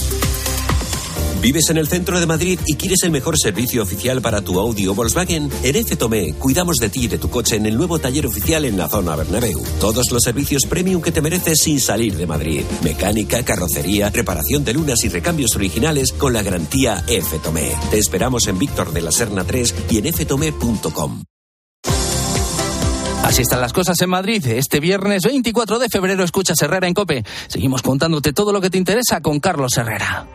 [1.45, 4.87] ¿Vives en el centro de Madrid y quieres el mejor servicio oficial para tu Audi
[4.87, 5.51] o Volkswagen?
[5.63, 8.65] En F Tomé cuidamos de ti y de tu coche en el nuevo taller oficial
[8.65, 9.63] en la zona Bernabéu.
[9.79, 12.65] Todos los servicios premium que te mereces sin salir de Madrid.
[12.83, 17.73] Mecánica, carrocería, reparación de lunas y recambios originales con la garantía F Tomé.
[17.91, 21.25] Te esperamos en Víctor de la Serna 3 y en ftomé.com.
[23.23, 24.47] Así están las cosas en Madrid.
[24.47, 27.23] Este viernes 24 de febrero escuchas Herrera en Cope.
[27.49, 30.27] Seguimos contándote todo lo que te interesa con Carlos Herrera.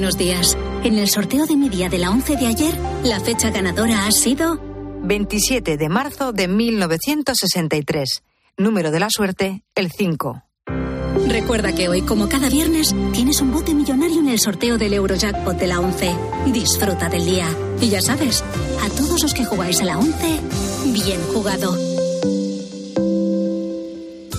[0.00, 0.56] Buenos días.
[0.82, 4.10] En el sorteo de mi día de la 11 de ayer, la fecha ganadora ha
[4.10, 4.58] sido
[5.02, 8.22] 27 de marzo de 1963.
[8.56, 10.42] Número de la suerte, el 5.
[11.28, 15.58] Recuerda que hoy, como cada viernes, tienes un bote millonario en el sorteo del Eurojackpot
[15.58, 16.14] de la 11.
[16.46, 17.54] Disfruta del día.
[17.82, 18.42] Y ya sabes,
[18.82, 20.40] a todos los que jugáis a la 11,
[20.94, 21.76] bien jugado.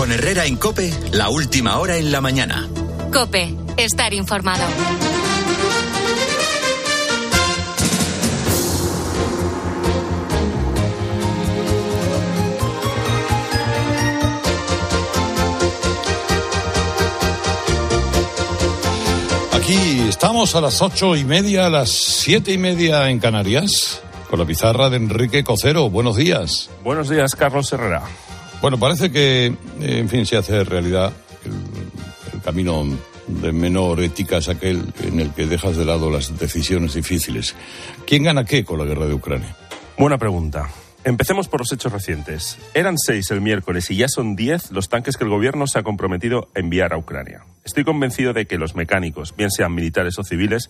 [0.00, 2.66] Con Herrera en Cope, la última hora en la mañana.
[3.12, 4.64] Cope, estar informado.
[19.52, 24.38] Aquí estamos a las ocho y media, a las siete y media en Canarias, con
[24.38, 25.90] la pizarra de Enrique Cocero.
[25.90, 26.70] Buenos días.
[26.82, 28.04] Buenos días, Carlos Herrera.
[28.60, 31.12] Bueno, parece que, en fin, se hace realidad
[31.44, 32.84] el, el camino
[33.26, 37.54] de menor ética es aquel en el que dejas de lado las decisiones difíciles.
[38.06, 39.56] ¿Quién gana qué con la guerra de Ucrania?
[39.96, 40.68] Buena pregunta.
[41.02, 42.58] Empecemos por los hechos recientes.
[42.74, 45.82] Eran seis el miércoles y ya son diez los tanques que el gobierno se ha
[45.82, 47.44] comprometido a enviar a Ucrania.
[47.64, 50.68] Estoy convencido de que los mecánicos, bien sean militares o civiles,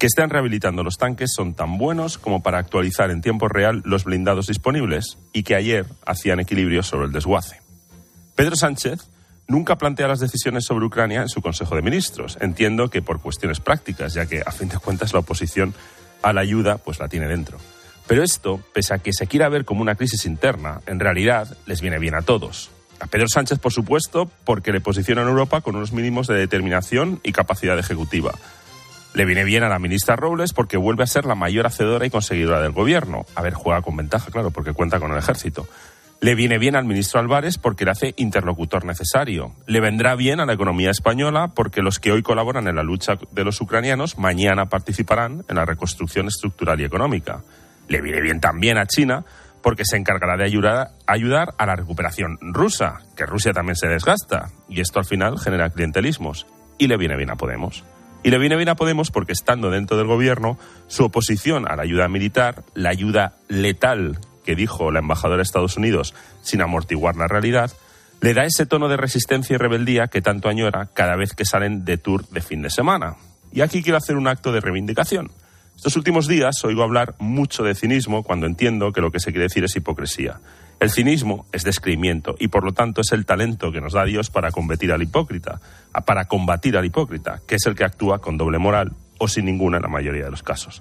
[0.00, 4.04] que están rehabilitando los tanques son tan buenos como para actualizar en tiempo real los
[4.04, 7.60] blindados disponibles y que ayer hacían equilibrio sobre el desguace.
[8.34, 9.10] Pedro Sánchez
[9.46, 12.38] nunca plantea las decisiones sobre Ucrania en su Consejo de Ministros.
[12.40, 15.74] Entiendo que por cuestiones prácticas, ya que a fin de cuentas la oposición
[16.22, 17.58] a la ayuda pues la tiene dentro.
[18.06, 21.82] Pero esto, pese a que se quiera ver como una crisis interna, en realidad les
[21.82, 22.70] viene bien a todos.
[23.00, 27.20] A Pedro Sánchez, por supuesto, porque le posiciona en Europa con unos mínimos de determinación
[27.22, 28.32] y capacidad ejecutiva.
[29.12, 32.10] Le viene bien a la ministra Robles porque vuelve a ser la mayor hacedora y
[32.10, 33.26] conseguidora del gobierno.
[33.34, 35.66] A ver, juega con ventaja, claro, porque cuenta con el ejército.
[36.20, 39.54] Le viene bien al ministro Álvarez porque le hace interlocutor necesario.
[39.66, 43.14] Le vendrá bien a la economía española porque los que hoy colaboran en la lucha
[43.32, 47.42] de los ucranianos mañana participarán en la reconstrucción estructural y económica.
[47.88, 49.24] Le viene bien también a China
[49.62, 54.50] porque se encargará de ayudar, ayudar a la recuperación rusa, que Rusia también se desgasta,
[54.68, 56.46] y esto al final genera clientelismos.
[56.78, 57.84] Y le viene bien a Podemos.
[58.22, 61.82] Y le viene bien a Podemos porque estando dentro del gobierno, su oposición a la
[61.82, 67.28] ayuda militar, la ayuda letal que dijo la embajadora de Estados Unidos sin amortiguar la
[67.28, 67.70] realidad,
[68.20, 71.84] le da ese tono de resistencia y rebeldía que tanto añora cada vez que salen
[71.84, 73.16] de tour de fin de semana.
[73.52, 75.30] Y aquí quiero hacer un acto de reivindicación.
[75.74, 79.44] Estos últimos días oigo hablar mucho de cinismo cuando entiendo que lo que se quiere
[79.44, 80.40] decir es hipocresía.
[80.80, 84.30] El cinismo es descreimiento y por lo tanto es el talento que nos da Dios
[84.30, 85.60] para combatir al hipócrita,
[86.06, 89.76] para combatir al hipócrita, que es el que actúa con doble moral o sin ninguna
[89.76, 90.80] en la mayoría de los casos.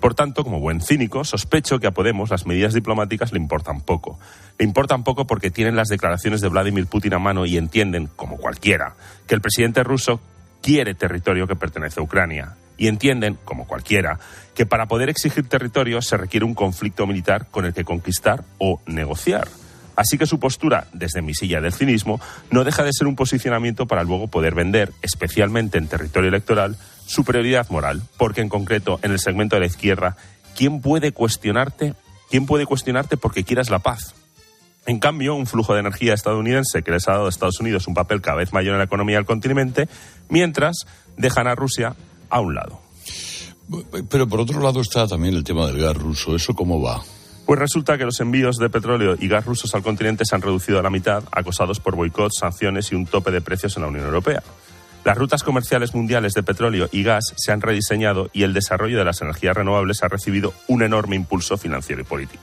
[0.00, 4.18] Por tanto, como buen cínico, sospecho que a Podemos las medidas diplomáticas le importan poco.
[4.58, 8.38] Le importan poco porque tienen las declaraciones de Vladimir Putin a mano y entienden, como
[8.38, 8.94] cualquiera,
[9.26, 10.18] que el presidente ruso
[10.62, 14.18] quiere territorio que pertenece a Ucrania y entienden, como cualquiera,
[14.54, 18.80] que para poder exigir territorio se requiere un conflicto militar con el que conquistar o
[18.86, 19.48] negociar.
[19.96, 23.86] Así que su postura, desde mi silla del cinismo, no deja de ser un posicionamiento
[23.86, 29.12] para luego poder vender, especialmente en territorio electoral, su prioridad moral, porque en concreto, en
[29.12, 30.16] el segmento de la izquierda,
[30.54, 31.94] ¿quién puede cuestionarte?
[32.30, 34.14] ¿Quién puede cuestionarte porque quieras la paz?
[34.86, 37.94] En cambio, un flujo de energía estadounidense que les ha dado a Estados Unidos un
[37.94, 39.88] papel cada vez mayor en la economía del continente,
[40.28, 40.86] mientras
[41.16, 41.96] dejan a Rusia
[42.30, 42.80] a un lado.
[44.08, 46.36] Pero por otro lado está también el tema del gas ruso.
[46.36, 47.02] ¿Eso cómo va?
[47.46, 50.80] Pues resulta que los envíos de petróleo y gas rusos al continente se han reducido
[50.80, 54.04] a la mitad, acosados por boicots, sanciones y un tope de precios en la Unión
[54.04, 54.42] Europea.
[55.04, 59.04] Las rutas comerciales mundiales de petróleo y gas se han rediseñado y el desarrollo de
[59.04, 62.42] las energías renovables ha recibido un enorme impulso financiero y político.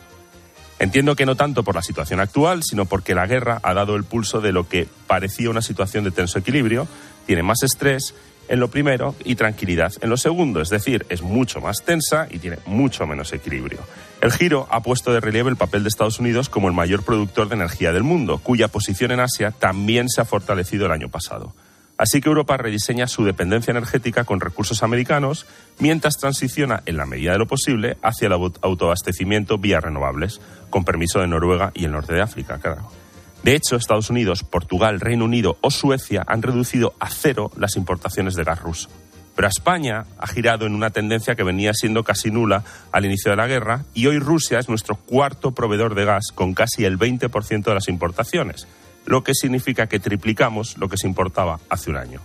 [0.80, 4.06] Entiendo que no tanto por la situación actual, sino porque la guerra ha dado el
[4.06, 6.88] pulso de lo que parecía una situación de tenso equilibrio,
[7.26, 8.16] tiene más estrés
[8.48, 12.40] en lo primero y tranquilidad en lo segundo, es decir, es mucho más tensa y
[12.40, 13.80] tiene mucho menos equilibrio.
[14.22, 17.50] El giro ha puesto de relieve el papel de Estados Unidos como el mayor productor
[17.50, 21.54] de energía del mundo, cuya posición en Asia también se ha fortalecido el año pasado.
[21.98, 25.46] Así que Europa rediseña su dependencia energética con recursos americanos,
[25.80, 31.20] mientras transiciona, en la medida de lo posible, hacia el autoabastecimiento vía renovables, con permiso
[31.20, 33.03] de Noruega y el norte de África, claro.
[33.44, 38.36] De hecho, Estados Unidos, Portugal, Reino Unido o Suecia han reducido a cero las importaciones
[38.36, 38.90] de gas ruso.
[39.36, 43.38] Pero España ha girado en una tendencia que venía siendo casi nula al inicio de
[43.38, 47.64] la guerra y hoy Rusia es nuestro cuarto proveedor de gas con casi el 20%
[47.64, 48.68] de las importaciones,
[49.06, 52.22] lo que significa que triplicamos lo que se importaba hace un año.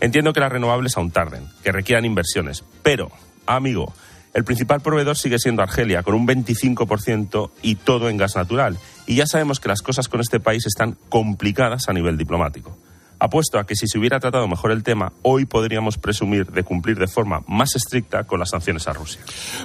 [0.00, 3.10] Entiendo que las renovables aún tarden, que requieran inversiones, pero,
[3.46, 3.92] amigo,
[4.34, 8.76] El principal proveedor sigue siendo Argelia, con un 25% y todo en gas natural.
[9.06, 12.76] Y ya sabemos que las cosas con este país están complicadas a nivel diplomático.
[13.20, 16.98] Apuesto a que si se hubiera tratado mejor el tema, hoy podríamos presumir de cumplir
[16.98, 19.20] de forma más estricta con las sanciones a Rusia.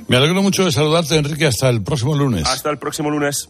[0.07, 1.47] Me alegro mucho de saludarte, Enrique.
[1.47, 2.45] Hasta el próximo lunes.
[2.45, 3.49] Hasta el próximo lunes.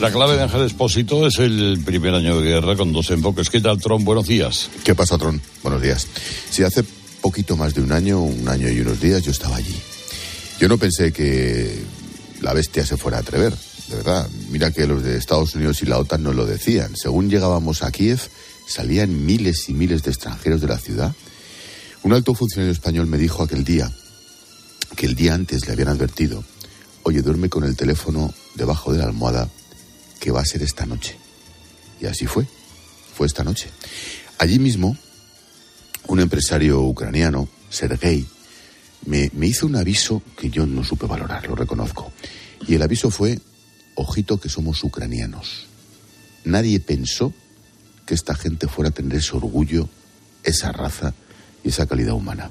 [0.00, 3.50] La clave de Ángel Espósito es el primer año de guerra con dos enfoques.
[3.50, 4.04] ¿Qué tal, Tron?
[4.04, 4.70] Buenos días.
[4.84, 5.40] ¿Qué pasa, Tron?
[5.62, 6.06] Buenos días.
[6.50, 6.84] Si hace
[7.20, 9.74] poquito más de un año, un año y unos días, yo estaba allí.
[10.58, 11.82] Yo no pensé que
[12.40, 13.54] la bestia se fuera a atrever,
[13.88, 14.28] de verdad.
[14.50, 16.94] Mira que los de Estados Unidos y la OTAN nos lo decían.
[16.96, 18.20] Según llegábamos a Kiev,
[18.66, 21.12] salían miles y miles de extranjeros de la ciudad.
[22.02, 23.90] Un alto funcionario español me dijo aquel día
[24.94, 26.44] que el día antes le habían advertido,
[27.02, 29.48] oye, duerme con el teléfono debajo de la almohada,
[30.20, 31.16] que va a ser esta noche.
[32.00, 32.46] Y así fue,
[33.14, 33.68] fue esta noche.
[34.38, 34.96] Allí mismo,
[36.06, 38.26] un empresario ucraniano, Sergei,
[39.06, 42.12] me, me hizo un aviso que yo no supe valorar, lo reconozco.
[42.66, 43.40] Y el aviso fue,
[43.94, 45.66] ojito que somos ucranianos.
[46.44, 47.32] Nadie pensó
[48.06, 49.88] que esta gente fuera a tener ese orgullo,
[50.42, 51.14] esa raza
[51.62, 52.50] y esa calidad humana.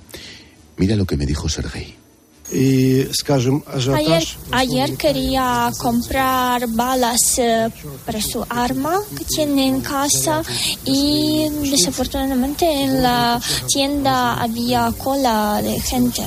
[0.77, 2.02] Mira lo que me dijo Sergei.
[3.95, 7.69] Ayer, ayer quería comprar balas eh,
[8.05, 10.43] para su arma que tiene en casa
[10.85, 16.21] y desafortunadamente en la tienda había cola de gente.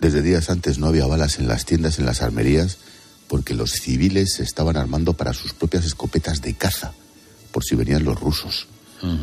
[0.00, 2.78] Desde días antes no había balas en las tiendas, en las armerías,
[3.26, 6.92] porque los civiles se estaban armando para sus propias escopetas de caza,
[7.50, 8.68] por si venían los rusos.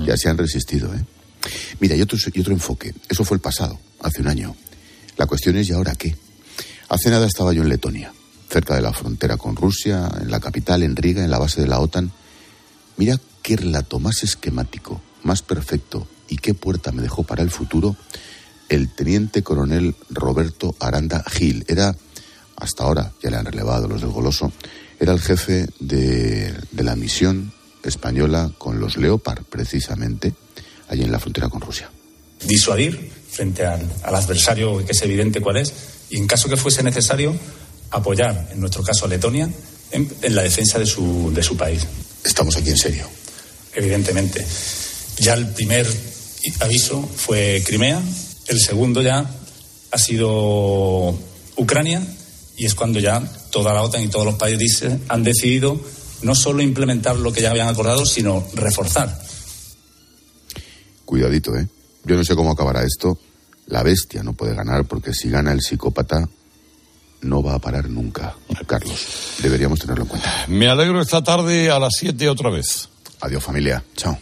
[0.06, 1.04] Ya se han resistido, ¿eh?
[1.80, 2.18] Mira, y otro,
[2.48, 2.94] enfoque.
[3.10, 4.56] Eso fue el pasado, hace un año.
[5.18, 6.16] La cuestión es, ¿y ahora qué?
[6.90, 8.14] Hace nada estaba yo en Letonia,
[8.50, 11.68] cerca de la frontera con Rusia, en la capital, en Riga, en la base de
[11.68, 12.12] la OTAN.
[12.98, 17.96] Mira qué relato más esquemático, más perfecto y qué puerta me dejó para el futuro
[18.70, 21.66] el teniente coronel Roberto Aranda Gil.
[21.68, 21.96] Era,
[22.56, 24.52] hasta ahora, ya le han relevado los del Goloso,
[25.00, 30.34] era el jefe de, de la misión española con los Leopard, precisamente,
[30.88, 31.90] allí en la frontera con Rusia.
[32.44, 35.74] Disuadir frente al, al, adversario, que es evidente cuál es,
[36.10, 37.36] y en caso que fuese necesario,
[37.92, 39.50] apoyar, en nuestro caso a Letonia,
[39.92, 41.82] en, en la defensa de su, de su país.
[42.24, 43.08] Estamos aquí en serio.
[43.74, 44.46] Evidentemente.
[45.20, 45.88] Ya el primer
[46.60, 48.02] aviso fue Crimea,
[48.48, 49.26] el segundo ya
[49.92, 51.18] ha sido
[51.56, 52.02] Ucrania,
[52.58, 55.80] y es cuando ya toda la OTAN y todos los países han decidido
[56.22, 59.25] no solo implementar lo que ya habían acordado, sino reforzar
[61.06, 61.68] Cuidadito, ¿eh?
[62.04, 63.18] Yo no sé cómo acabará esto.
[63.68, 66.28] La bestia no puede ganar porque si gana el psicópata
[67.22, 68.36] no va a parar nunca,
[68.68, 69.36] Carlos.
[69.42, 70.46] Deberíamos tenerlo en cuenta.
[70.48, 72.90] Me alegro esta tarde a las 7 otra vez.
[73.26, 73.84] Adiós familia.
[73.96, 74.20] Chao.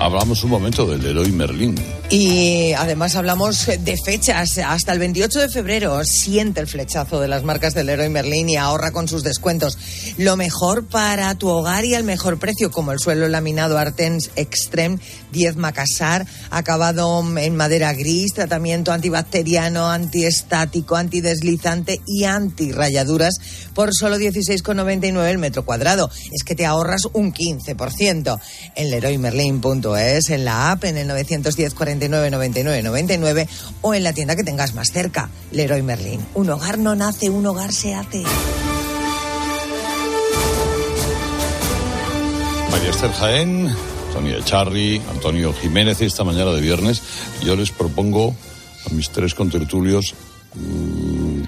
[0.00, 1.74] Hablamos un momento del Leroy Merlin.
[2.08, 4.56] Y además hablamos de fechas.
[4.56, 8.56] Hasta el 28 de febrero siente el flechazo de las marcas del Leroy Merlin y
[8.56, 9.76] ahorra con sus descuentos.
[10.16, 14.98] Lo mejor para tu hogar y al mejor precio, como el suelo laminado Artens Extreme
[15.32, 23.34] 10 Macassar, acabado en madera gris, tratamiento antibacteriano, antiestático, antideslizante y antirrayaduras
[23.74, 26.10] por solo 16,99 el metro cuadrado.
[26.32, 28.37] Es que te ahorras un 15%.
[28.74, 33.48] En leroymerlin.es, en la app, en el 910 49 99 99
[33.82, 35.30] o en la tienda que tengas más cerca.
[35.50, 36.20] Leroy Merlin.
[36.34, 38.22] Un hogar no nace, un hogar se hace.
[42.70, 43.68] María Esther Jaén,
[44.08, 47.02] Antonio Charri, Antonio Jiménez, esta mañana de viernes,
[47.42, 48.34] yo les propongo
[48.86, 50.14] a mis tres contertulios
[50.54, 51.42] mmm,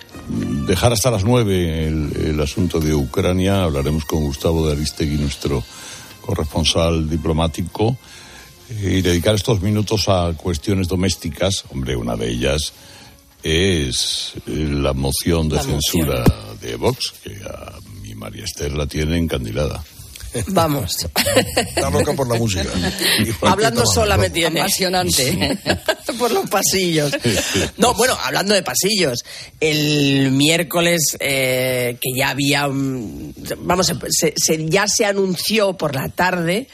[0.66, 3.64] dejar hasta las nueve el, el asunto de Ucrania.
[3.64, 5.64] Hablaremos con Gustavo de Aristegui, nuestro
[6.30, 7.96] corresponsal diplomático
[8.70, 11.64] y dedicar estos minutos a cuestiones domésticas.
[11.70, 12.72] Hombre, una de ellas
[13.42, 16.60] es la moción de la censura moción.
[16.60, 19.82] de Vox, que a mi María Esther la tiene encandilada.
[20.48, 20.96] Vamos.
[21.56, 22.64] Está loca por la música.
[23.42, 24.60] Hablando sola me tiene.
[24.60, 25.58] Apasionante.
[26.18, 27.12] por los pasillos.
[27.76, 29.24] No, bueno, hablando de pasillos.
[29.58, 33.34] El miércoles eh, que ya había un...
[33.58, 36.68] Vamos, se, se, ya se anunció por la tarde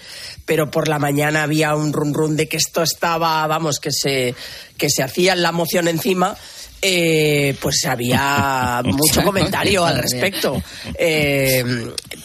[0.46, 4.34] pero por la mañana había un run run de que esto estaba, vamos, que se,
[4.78, 6.36] que se hacía la moción encima.
[6.80, 10.62] Eh, pues había mucho comentario al respecto.
[10.98, 11.64] Eh,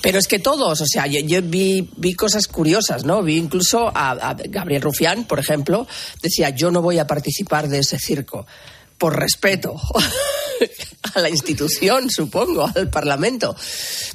[0.01, 3.21] pero es que todos, o sea, yo, vi, vi, cosas curiosas, ¿no?
[3.21, 5.87] Vi incluso a, Gabriel Rufián, por ejemplo,
[6.21, 8.45] decía, yo no voy a participar de ese circo,
[9.01, 9.81] por respeto.
[11.15, 13.55] a la institución, supongo, al Parlamento.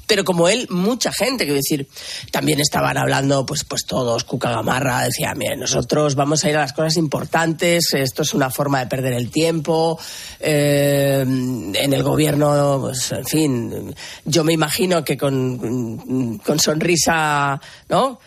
[0.07, 1.89] Pero como él, mucha gente, quiero decir,
[2.30, 6.61] también estaban hablando, pues, pues todos, Cuca Gamarra, decía, mira, nosotros vamos a ir a
[6.61, 9.99] las cosas importantes, esto es una forma de perder el tiempo,
[10.39, 18.20] eh, en el gobierno, pues, en fin, yo me imagino que con, con sonrisa, ¿no?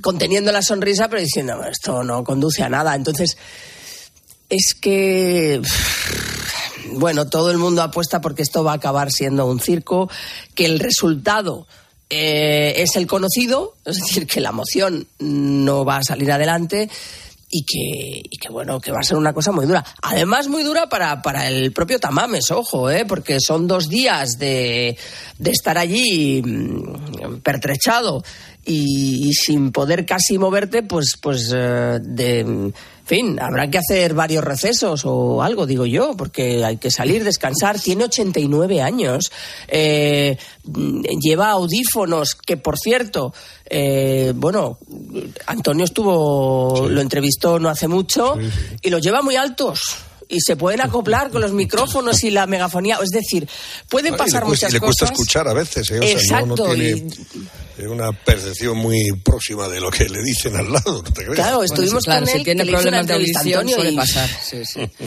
[0.00, 2.94] Conteniendo la sonrisa, pero diciendo, esto no conduce a nada.
[2.94, 3.36] Entonces,
[4.48, 5.60] es que
[6.92, 10.10] bueno, todo el mundo apuesta porque esto va a acabar siendo un circo,
[10.54, 11.66] que el resultado
[12.10, 16.88] eh, es el conocido, es decir, que la moción no va a salir adelante
[17.50, 19.84] y que, y que, bueno, que va a ser una cosa muy dura.
[20.02, 23.04] Además, muy dura para, para el propio Tamames, ojo, ¿eh?
[23.04, 24.96] porque son dos días de,
[25.38, 28.24] de estar allí mm, pertrechado
[28.64, 32.72] y, y, sin poder casi moverte, pues, pues eh, de
[33.04, 37.78] fin, habrá que hacer varios recesos o algo, digo yo, porque hay que salir, descansar.
[37.78, 39.30] Tiene 89 años,
[39.68, 40.36] eh,
[41.20, 43.34] lleva audífonos, que por cierto,
[43.66, 44.78] eh, bueno,
[45.46, 48.36] Antonio estuvo, lo entrevistó no hace mucho,
[48.82, 49.80] y los lleva muy altos
[50.28, 52.98] y se pueden acoplar con los micrófonos y la megafonía.
[53.02, 53.48] Es decir,
[53.88, 54.70] pueden pasar muchas cosas.
[54.70, 55.90] Y le cuesta escuchar a veces.
[55.90, 55.98] ¿eh?
[56.00, 56.26] O Exacto.
[56.26, 56.64] Sea, no, no
[57.76, 61.02] tiene una percepción muy próxima de lo que le dicen al lado.
[61.02, 61.34] ¿no te crees?
[61.34, 62.44] Claro, estuvimos claro, con si él.
[62.44, 64.30] tiene que le hizo problemas una de audición suele y- pasar.
[64.42, 64.80] Sí, sí.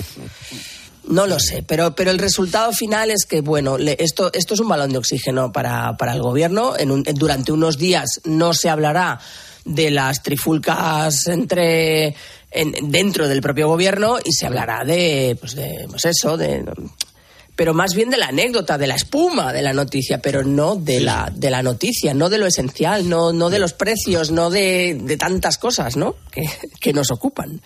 [1.10, 4.60] No lo sé, pero, pero el resultado final es que, bueno, le- esto, esto es
[4.60, 6.76] un balón de oxígeno para, para el gobierno.
[6.78, 9.18] En un- en- durante unos días no se hablará
[9.64, 12.14] de las trifulcas entre
[12.62, 16.64] en- dentro del propio gobierno y se hablará de, pues, de, pues eso, de,
[17.56, 21.00] pero más bien de la anécdota, de la espuma de la noticia, pero no de
[21.00, 25.00] la, de la noticia, no de lo esencial, no, no de los precios, no de,
[25.02, 26.16] de tantas cosas, ¿no?
[26.32, 26.48] Que,
[26.80, 27.62] que nos ocupan.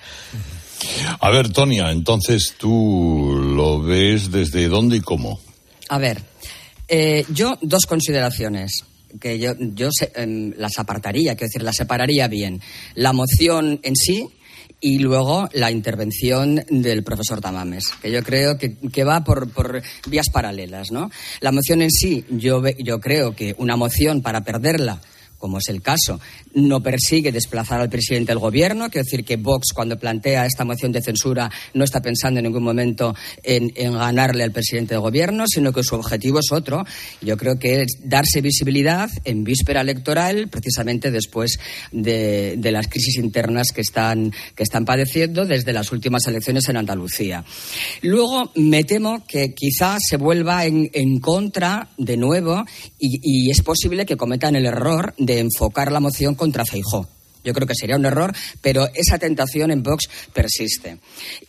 [1.20, 5.40] A ver, Tonia, entonces tú lo ves desde dónde y cómo.
[5.90, 6.24] A ver,
[6.88, 8.84] eh, yo dos consideraciones
[9.20, 12.62] que yo, yo se- em, las apartaría, quiero decir, las separaría bien.
[12.96, 14.30] La moción en sí
[14.82, 19.82] y luego la intervención del profesor Tamames, que yo creo que, que va por, por
[20.08, 21.12] vías paralelas, ¿no?
[21.40, 25.00] La moción en sí, yo, yo creo que una moción para perderla
[25.42, 26.22] como es el caso,
[26.54, 28.90] no persigue desplazar al presidente del gobierno.
[28.90, 32.64] Quiero decir que Vox, cuando plantea esta moción de censura, no está pensando en ningún
[32.64, 36.86] momento en, ganarle al presidente del gobierno, sino que su objetivo es otro.
[37.22, 41.60] Yo creo que es darse visibilidad en víspera electoral, precisamente después
[41.92, 47.44] de, las crisis internas que están, que están padeciendo desde las últimas elecciones en Andalucía.
[48.04, 52.64] Luego, me temo que quizá se vuelva en, en contra de nuevo
[53.00, 57.08] y, y es posible que cometan el error de enfocar la moción contra Feijó.
[57.44, 60.98] Yo creo que sería un error, pero esa tentación en Vox persiste.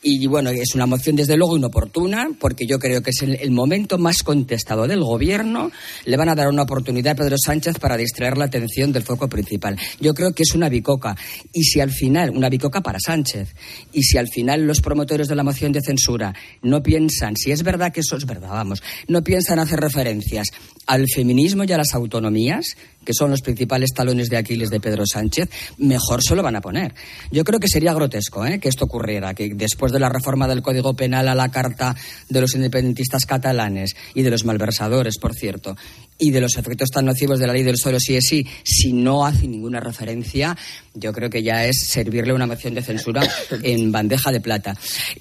[0.03, 3.51] Y bueno, es una moción desde luego inoportuna, porque yo creo que es el, el
[3.51, 5.71] momento más contestado del gobierno.
[6.07, 9.29] Le van a dar una oportunidad a Pedro Sánchez para distraer la atención del foco
[9.29, 9.79] principal.
[10.01, 11.15] Yo creo que es una bicoca.
[11.53, 13.55] Y si al final, una bicoca para Sánchez,
[13.93, 17.63] y si al final los promotores de la moción de censura no piensan, si es
[17.63, 20.49] verdad que eso es verdad, vamos, no piensan hacer referencias
[20.87, 25.05] al feminismo y a las autonomías, que son los principales talones de Aquiles de Pedro
[25.07, 25.49] Sánchez,
[25.79, 26.95] mejor se lo van a poner.
[27.31, 28.59] Yo creo que sería grotesco ¿eh?
[28.59, 31.95] que esto ocurriera, que después de la reforma del Código Penal a la carta
[32.29, 35.77] de los independentistas catalanes y de los malversadores, por cierto,
[36.19, 38.93] y de los efectos tan nocivos de la ley del solo sí es sí, si
[38.93, 40.57] no hace ninguna referencia,
[40.95, 43.23] yo creo que ya es servirle una moción de censura
[43.63, 44.77] en bandeja de plata.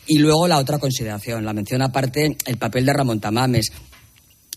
[0.08, 3.72] Y luego la otra consideración, la mención aparte, el papel de Ramón Tamames.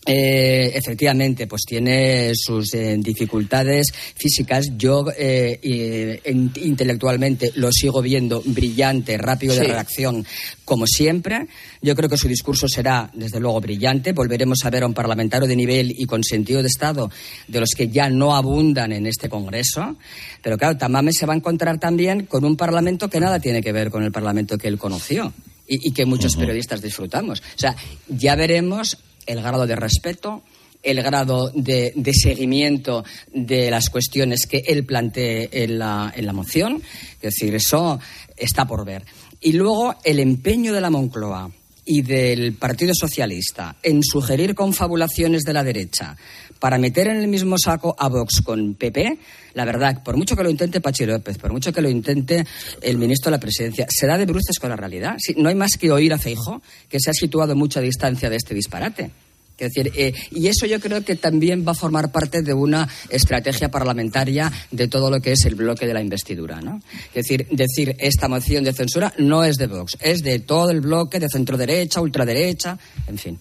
[0.07, 4.67] Eh, efectivamente, pues tiene sus eh, dificultades físicas.
[4.77, 10.23] Yo eh, en- intelectualmente lo sigo viendo brillante, rápido de reacción,
[10.63, 11.47] como siempre.
[11.81, 14.13] Yo creo que su discurso será, desde luego, brillante.
[14.13, 17.09] Volveremos a ver a un parlamentario de nivel y con sentido de Estado
[17.47, 19.97] de los que ya no abundan en este Congreso.
[20.43, 23.71] Pero claro, Tamame se va a encontrar también con un Parlamento que nada tiene que
[23.71, 25.33] ver con el Parlamento que él conoció
[25.67, 27.39] y, y que muchos periodistas disfrutamos.
[27.39, 27.75] O sea,
[28.07, 30.43] ya veremos el grado de respeto,
[30.83, 33.03] el grado de, de seguimiento
[33.33, 36.81] de las cuestiones que él plantee en la, en la moción.
[37.15, 37.99] Es decir, eso
[38.37, 39.03] está por ver.
[39.41, 41.51] Y luego el empeño de la Moncloa
[41.85, 46.17] y del Partido Socialista en sugerir confabulaciones de la derecha
[46.59, 49.17] para meter en el mismo saco a Vox con PP,
[49.53, 52.45] la verdad, por mucho que lo intente Pachi López, por mucho que lo intente
[52.81, 55.17] el ministro de la Presidencia, se da de bruces con la realidad.
[55.37, 58.37] No hay más que oír a Feijo, que se ha situado a mucha distancia de
[58.37, 59.11] este disparate.
[59.57, 62.89] Quiero decir, eh, y eso yo creo que también va a formar parte de una
[63.09, 66.81] estrategia parlamentaria de todo lo que es el bloque de la investidura, ¿no?
[67.13, 70.81] Es decir, decir esta moción de censura no es de Vox, es de todo el
[70.81, 72.77] bloque de centro derecha, ultraderecha,
[73.07, 73.39] en fin.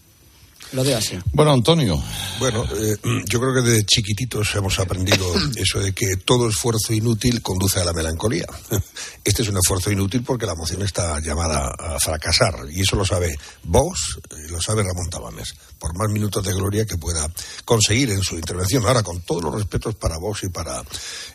[0.75, 1.17] Lo veo así.
[1.33, 2.03] Bueno, Antonio.
[2.41, 2.97] Bueno, eh,
[3.27, 5.25] yo creo que de chiquititos hemos aprendido
[5.57, 8.47] eso de que todo esfuerzo inútil conduce a la melancolía.
[9.23, 13.05] Este es un esfuerzo inútil porque la moción está llamada a fracasar y eso lo
[13.05, 17.27] sabe Vox y lo sabe Ramón Tabanes, por más minutos de gloria que pueda
[17.65, 18.85] conseguir en su intervención.
[18.85, 20.83] Ahora, con todos los respetos para Vox y para,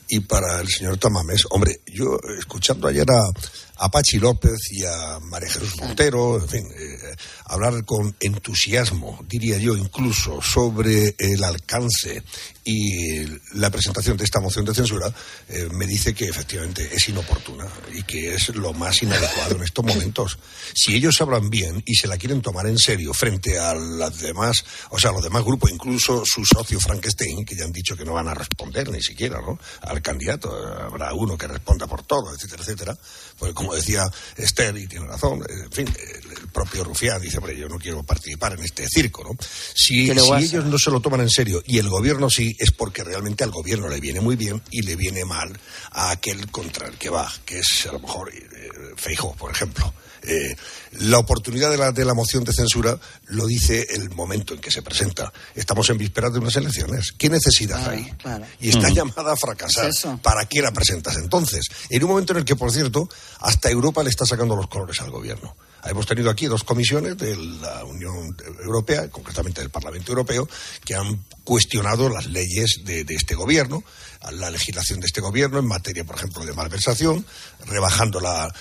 [0.09, 3.31] y para el señor Tamames, hombre, yo escuchando ayer a,
[3.79, 7.15] a Pachi López y a María Jesús Montero, en fin, eh,
[7.45, 12.23] hablar con entusiasmo, diría yo incluso, sobre el alcance
[12.65, 15.11] y la presentación de esta moción de censura,
[15.47, 19.85] eh, me dice que efectivamente es inoportuna y que es lo más inadecuado en estos
[19.85, 20.37] momentos.
[20.75, 24.63] Si ellos hablan bien y se la quieren tomar en serio frente a las demás,
[24.89, 28.05] o sea, a los demás grupos, incluso su socio Frankenstein, que ya han dicho que
[28.05, 29.57] no van a responder ni siquiera, ¿no?
[29.81, 32.97] Al candidato, habrá uno que responda por todo, etcétera, etcétera.
[33.37, 37.67] Pues como decía Esther, y tiene razón, en fin, el propio Rufián dice, hombre, yo
[37.67, 39.31] no quiero participar en este circo, ¿no?
[39.73, 43.43] Si, ellos no se lo toman en serio y el gobierno sí, es porque realmente
[43.43, 45.59] al gobierno le viene muy bien y le viene mal
[45.91, 49.93] a aquel contra el que va, que es a lo mejor eh, Feijóo, por ejemplo.
[50.23, 50.55] Eh,
[50.99, 54.71] la oportunidad de la, de la moción de censura lo dice el momento en que
[54.71, 55.31] se presenta.
[55.55, 57.13] Estamos en vísperas de unas elecciones.
[57.17, 58.11] ¿Qué necesidad hay?
[58.59, 59.89] Y está llamada a fracasar.
[59.89, 60.05] Es.
[60.21, 61.65] ¿Para qué la presentas entonces?
[61.89, 63.07] En un momento en el que, por cierto,
[63.39, 65.55] hasta Europa le está sacando los colores al gobierno.
[65.85, 70.47] Hemos tenido aquí dos comisiones de la Unión Europea, concretamente del Parlamento Europeo,
[70.83, 73.83] que han cuestionado las leyes de, de este gobierno,
[74.31, 77.25] la legislación de este gobierno en materia, por ejemplo, de malversación,
[77.67, 78.53] rebajando la,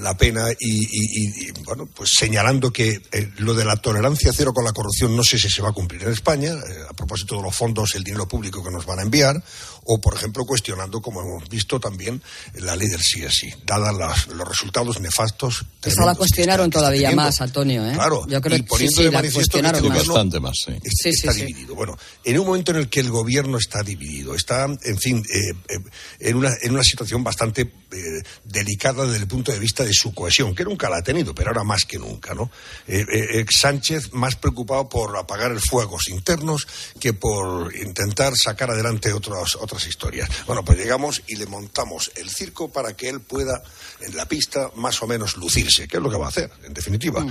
[0.00, 4.72] la- pena y, bueno, pues señalando que eh, lo de la tolerancia cero con la
[4.72, 7.54] corrupción no sé si se va a cumplir en España, eh, a propósito de los
[7.54, 9.42] fondos, el dinero público que nos van a enviar,
[9.86, 12.22] o, por ejemplo, cuestionando, como hemos visto también,
[12.54, 15.64] la ley del sí es sí, dadas las- los resultados nefastos.
[15.82, 17.92] Esa la cuestionaron todavía más, Antonio, ¿eh?
[17.94, 20.14] Claro, Yo creo y que sí, poniendo sí, de la manifiesto que cuestionaron este gobierno
[20.14, 20.72] Bastante más, sí.
[20.72, 21.44] es- Sí, sí, está sí.
[21.46, 21.74] dividido.
[21.74, 25.38] Bueno, en un momento en el que el gobierno está dividido, está, en fin, eh,
[25.68, 25.78] eh,
[26.20, 27.62] en, una, en una situación bastante
[27.92, 31.34] eh, delicada desde el punto de vista de su cohesión, que nunca la ha tenido,
[31.34, 32.50] pero ahora más que nunca, ¿no?
[32.88, 36.66] Eh, eh, eh, Sánchez más preocupado por apagar el fuegos internos
[36.98, 40.28] que por intentar sacar adelante otras, otras historias.
[40.46, 43.62] Bueno, pues llegamos y le montamos el circo para que él pueda
[44.00, 46.72] en la pista más o menos lucirse, que es lo que va a hacer, en
[46.72, 47.24] definitiva.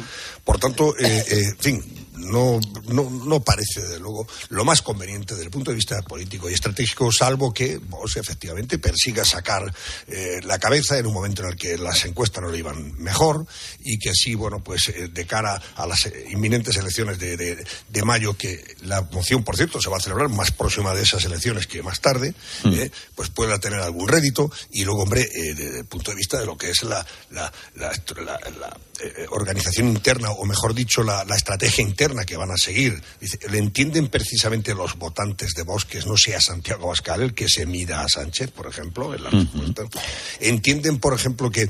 [0.44, 5.34] Por tanto, eh, eh, en fin, no, no, no parece, desde luego, lo más conveniente
[5.34, 9.74] desde el punto de vista político y estratégico, salvo que vos efectivamente persiga sacar
[10.08, 13.46] eh, la cabeza en un momento en el que las encuestas no le iban mejor
[13.80, 17.66] y que así, bueno, pues eh, de cara a las eh, inminentes elecciones de, de-
[17.90, 21.24] de mayo, que la moción, por cierto, se va a celebrar más próxima de esas
[21.26, 22.34] elecciones que más tarde,
[22.66, 26.46] eh, pues pueda tener algún rédito y luego, hombre, desde el punto de vista de
[26.46, 27.92] lo que es la, la- la-
[28.24, 33.02] la, eh, organización interna, o mejor dicho, la, la estrategia interna que van a seguir.
[33.20, 37.66] Dice, le entienden precisamente los votantes de Bosques, no sea Santiago Abascal el que se
[37.66, 39.84] mida a Sánchez, por ejemplo, en la respuesta.
[40.40, 41.68] Entienden, por ejemplo, que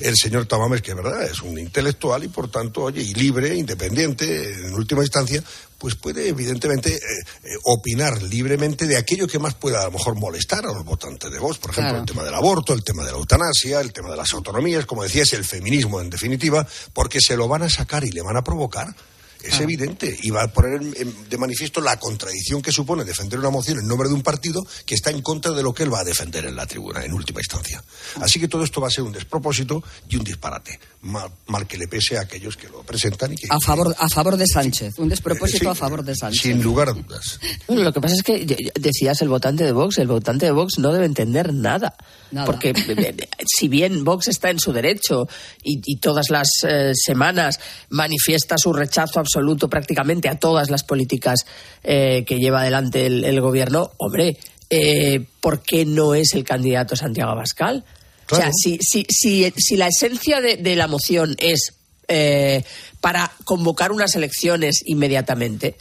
[0.00, 3.56] el señor Tamames, que es verdad, es un intelectual y por tanto, oye, y libre,
[3.56, 5.42] independiente, en última instancia,
[5.78, 10.16] pues puede evidentemente eh, eh, opinar libremente de aquello que más pueda a lo mejor
[10.16, 12.00] molestar a los votantes de Vox, por ejemplo, Claro.
[12.00, 15.04] el tema del aborto, el tema de la eutanasia, el tema de las autonomías, como
[15.04, 18.42] decías, el feminismo en definitiva, porque se lo van a sacar y le van a
[18.42, 18.94] provocar.
[19.42, 23.38] Es evidente y va a poner en- en- de manifiesto la contradicción que supone defender
[23.38, 25.92] una moción en nombre de un partido que está en contra de lo que él
[25.92, 27.82] va a defender en la tribuna, en última instancia.
[28.20, 31.78] Así que todo esto va a ser un despropósito y un disparate, mal, mal que
[31.78, 33.46] le pese a aquellos que lo presentan y que...
[33.50, 34.98] A favor, a favor de Sánchez.
[34.98, 36.42] Un despropósito Sí, a favor de Sánchez.
[36.42, 37.38] Sin lugar a dudas.
[37.66, 40.78] Bueno, lo que pasa es que decías el votante de Vox, el votante de Vox
[40.78, 41.94] no debe entender nada.
[42.30, 42.44] Nada.
[42.46, 45.26] Porque eh, eh, si bien Vox está en su derecho
[45.62, 47.58] y, y todas las eh, semanas
[47.90, 51.46] manifiesta su rechazo absoluto prácticamente a todas las políticas
[51.84, 54.38] eh, que lleva adelante el, el gobierno, hombre,
[54.70, 57.84] eh, ¿por qué no es el candidato Santiago Abascal?
[58.30, 61.72] O sea, si, si, si, si la esencia de, de la moción es
[62.08, 62.62] eh,
[63.00, 65.76] para convocar unas elecciones inmediatamente,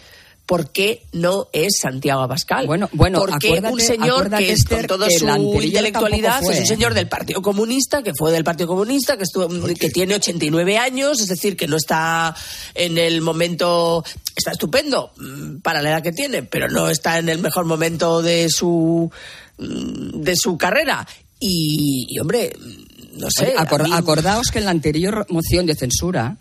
[0.48, 2.66] ¿por qué no es Santiago Abascal?
[2.66, 5.28] Bueno, bueno, Porque un señor que es con toda su
[5.64, 9.90] intelectualidad es un señor del Partido Comunista, que fue del Partido Comunista, que estuvo, que
[9.90, 12.34] tiene 89 años, es decir, que no está
[12.74, 14.04] en el momento,
[14.36, 18.22] está estupendo mm, para la edad que tiene, pero no está en el mejor momento
[18.22, 19.12] de su
[19.58, 21.06] mm, de su carrera.
[21.40, 23.54] Y, y, hombre, mm, no sé.
[23.60, 26.38] Oye, mí- acordaos que en la anterior moción de censura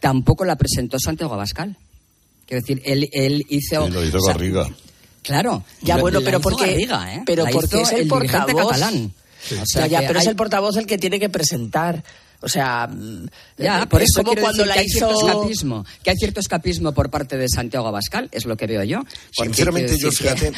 [0.00, 1.76] tampoco la presentó Santiago Abascal.
[2.46, 3.86] Quiero decir, él, él hizo...
[3.86, 4.68] Sí, lo hizo o sea, Garriga.
[5.22, 5.64] Claro.
[5.82, 7.22] Ya, la- bueno, pero hizo porque, Garriga, ¿eh?
[7.24, 8.70] pero La porque hizo es el, portavoz.
[8.70, 9.12] catalán.
[9.60, 12.02] O sea, ya, pero es el portavoz el que tiene que presentar.
[12.40, 13.26] O sea, mm,
[13.58, 15.26] Ya, eh, por es eso como quiero cuando decir la que hay cierto hizo.
[15.28, 19.00] escapismo, que hay cierto escapismo por parte de Santiago Abascal, es lo que veo yo.
[19.32, 20.52] Sinceramente, yo, fíjate,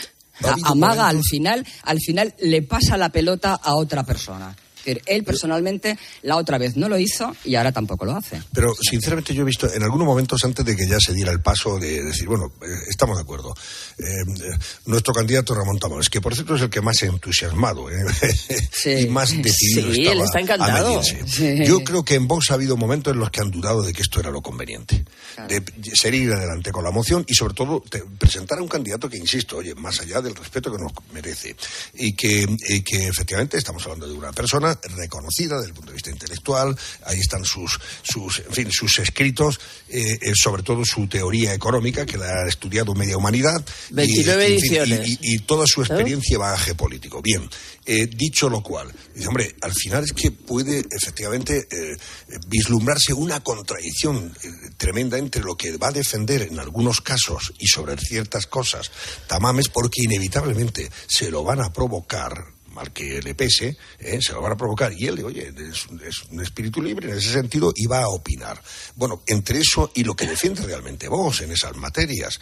[0.64, 4.55] amaga al final, al final le pasa la pelota a otra persona.
[4.87, 8.41] Es decir, Él personalmente la otra vez no lo hizo y ahora tampoco lo hace.
[8.53, 11.41] Pero sinceramente yo he visto en algunos momentos antes de que ya se diera el
[11.41, 13.53] paso de decir, bueno, eh, estamos de acuerdo.
[13.99, 17.97] Eh, eh, nuestro candidato Ramón Tamames, que por cierto es el que más entusiasmado eh,
[19.03, 21.01] y más decidido Sí, estaba él está encantado.
[21.01, 21.64] a.
[21.64, 24.03] Yo creo que en Vox ha habido momentos en los que han dudado de que
[24.03, 25.05] esto era lo conveniente.
[25.49, 25.62] De
[25.95, 29.57] seguir adelante con la moción y sobre todo te- presentar a un candidato que, insisto,
[29.59, 31.55] oye, más allá del respeto que nos merece
[31.95, 35.95] y que, y que efectivamente estamos hablando de una persona reconocida desde el punto de
[35.95, 39.59] vista intelectual, ahí están sus, sus, en fin, sus escritos,
[39.89, 43.64] eh, eh, sobre todo su teoría económica, que la ha estudiado media humanidad.
[43.91, 45.09] y, 29 en fin, y- ediciones.
[45.09, 47.20] y- y toda su experiencia y bagaje político.
[47.22, 47.49] Bien,
[47.85, 51.97] eh, dicho lo cual, dice, hombre, al final es que puede efectivamente eh, eh,
[52.49, 57.66] vislumbrarse una contradicción eh, tremenda entre lo que va a defender en algunos casos y
[57.66, 58.91] sobre ciertas cosas
[59.27, 64.18] Tamames, porque inevitablemente se lo van a provocar mal que le pese, ¿eh?
[64.20, 64.93] se lo van a provocar.
[64.93, 68.09] Y él, oye, es, un- es un espíritu libre en ese sentido y va a
[68.09, 68.62] opinar.
[68.95, 72.39] Bueno, entre eso y lo que defiende realmente vos en esas materias,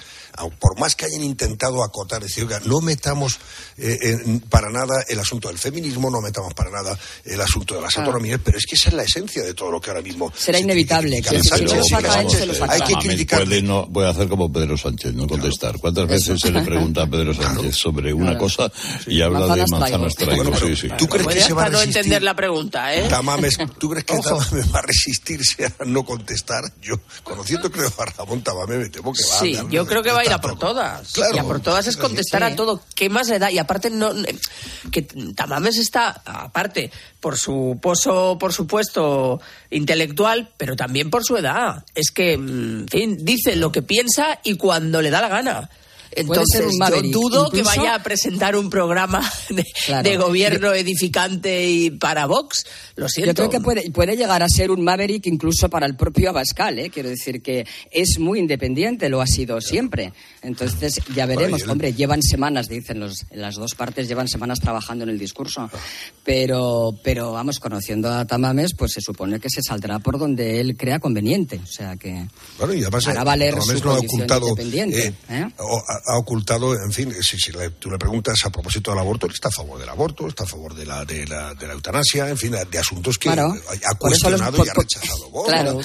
[0.59, 3.39] por más que hayan intentado acotar, decir, oiga, no metamos
[3.79, 7.81] eh, en- para nada el asunto del feminismo, no metamos para nada el asunto de
[7.81, 8.09] las Claro.
[8.11, 10.59] autonomías, pero es que esa es la esencia de todo lo que ahora mismo Será
[10.59, 11.23] se inevitable.
[11.23, 11.69] que a si Sánchez.
[11.71, 11.85] lo él,
[12.31, 15.79] se lo hay que no, puede hacer como Pedro Sánchez, no contestar.
[15.79, 18.71] ¿Cuántas veces se le pregunta a Pedro Sánchez sobre una cosa
[19.07, 20.89] y habla de Manzanas Bueno, Sí, sí.
[20.97, 21.97] ¿Tú crees que se va a no resistir?
[21.99, 23.07] entender la pregunta, ¿eh?
[23.09, 26.63] Tamames, ¿tú crees que Tamames va a resistirse a no contestar?
[26.81, 30.13] Yo, conociendo creo a Ramón Tamames, me temo que va Sí, a yo creo que
[30.13, 31.13] va a ir a por todas.
[31.13, 31.37] Claro.
[31.37, 32.53] y a por todas es contestar Sí.
[32.53, 32.81] a todo.
[32.95, 33.51] ¿Qué más le da?
[33.51, 34.13] Y aparte, no,
[34.91, 41.85] que Tamames está, aparte, por su pozo, por supuesto, intelectual, pero también por su edad.
[41.95, 45.71] Es que, mm, en fin, dice lo que piensa y cuando le da la gana.
[46.17, 46.79] Entonces, ser un
[47.13, 50.09] yo dudo que incluso- vaya a presentar un programa de, Claro.
[50.09, 52.65] de gobierno edificante y para Vox.
[52.97, 53.31] Lo siento.
[53.31, 56.79] Yo creo que puede, puede llegar a ser un Maverick incluso para el propio Abascal,
[56.79, 56.91] ¿eh?
[56.91, 60.13] quiero decir que es muy independiente, lo ha sido siempre.
[60.45, 65.05] Entonces ya veremos, Bueno, hombre, llevan semanas, dicen los, las dos partes, llevan semanas trabajando
[65.05, 65.71] en el discurso,
[66.25, 70.77] pero, pero vamos, conociendo a Tamames, pues se supone que se saldrá por donde él
[70.77, 72.27] crea conveniente, o sea que
[72.59, 75.07] Bueno, y además hará valer Tamames su no ha ocultado, independiente.
[75.09, 75.47] eh, ¿eh?
[75.59, 79.27] ha, ha ocultado, en fin, si, si le- tú le preguntas a propósito del aborto,
[79.27, 81.73] él está a favor del aborto, está a favor de la, de la, de la
[81.75, 83.49] eutanasia, en fin, de asuntos que Claro.
[83.53, 85.81] ha Por los- cuestionado por- y ha por- rechazado Vox, Claro,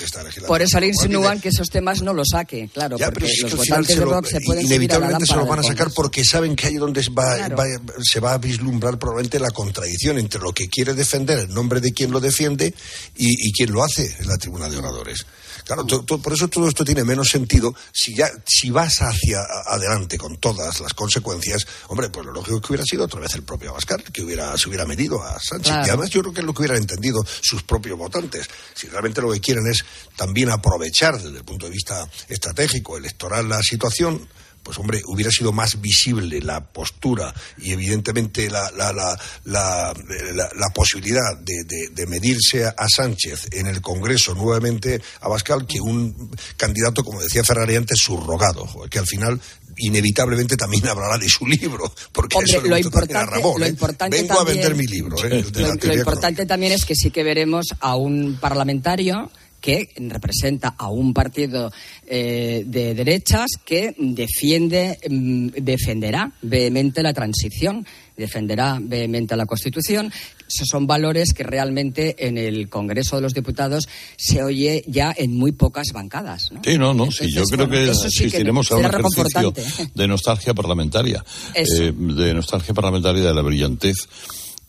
[0.48, 3.56] por eso le por insinúan que esos temas no los saque, claro, Ya, porque los
[3.56, 6.74] votantes de Vox se pueden inevitablemente se lo van a sacar porque saben que ahí
[6.76, 7.56] es donde va- Claro.
[7.58, 11.80] va- se va a vislumbrar probablemente la contradicción entre lo que quiere defender en nombre
[11.82, 12.74] de quien lo defiende
[13.18, 15.26] y, y quien lo hace en la tribuna de oradores.
[15.70, 19.40] Claro, to- to- por eso todo esto tiene menos sentido si ya si vas hacia
[19.68, 21.68] adelante con todas las consecuencias.
[21.90, 24.68] Hombre, pues lo lógico que hubiera sido otra vez el propio Abascal que hubiera se
[24.68, 25.68] hubiera medido a Sánchez.
[25.72, 25.86] Claro.
[25.86, 28.50] Y además yo creo que es lo que hubieran entendido sus propios votantes.
[28.74, 33.48] Si realmente lo que quieren es también aprovechar desde el punto de vista estratégico, electoral,
[33.48, 34.28] la situación,
[34.70, 39.94] pues hombre, hubiera sido más visible la postura y evidentemente la, la, la, la,
[40.36, 45.28] la- la posibilidad de, de- de medirse a, a Sánchez en el Congreso nuevamente a
[45.28, 49.42] Bascal que un candidato, como decía Ferrari antes, subrogado, que al final
[49.78, 52.86] inevitablemente también hablará de su libro, porque Hombre, eso le lo también
[53.18, 53.60] a importante- Ramón.
[53.60, 53.70] lo ¿eh?
[53.70, 55.18] importante Vengo también- a vender mi libro.
[55.26, 55.46] ¿eh?
[55.84, 61.14] Lo, importante también es que sí que veremos a un parlamentario que representa a un
[61.14, 61.72] partido
[62.06, 67.86] eh, de derechas que defiende, mm, defenderá vehemente la transición,
[68.18, 70.12] defenderá vehemente la Constitución.
[70.48, 73.88] Esos son valores que realmente en el Congreso de los Diputados
[74.18, 76.52] se oye ya en muy pocas bancadas.
[76.52, 76.62] ¿no?
[76.64, 79.54] Sí, no, no, sí, yo creo bueno, que eso sí asistiremos a un ejercicio
[79.94, 84.08] de nostalgia parlamentaria, eh, de nostalgia parlamentaria de la brillantez.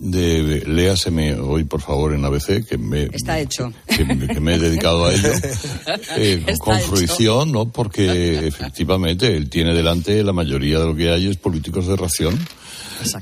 [0.03, 3.70] De, de- léaseme hoy, por favor, en ABC, que me, Está hecho.
[3.86, 5.28] que, me- que me he dedicado a ello,
[6.16, 6.86] eh, con hecho.
[6.86, 7.70] fruición, ¿no?
[7.70, 12.38] Porque efectivamente él tiene delante la mayoría de lo que hay es políticos de ración.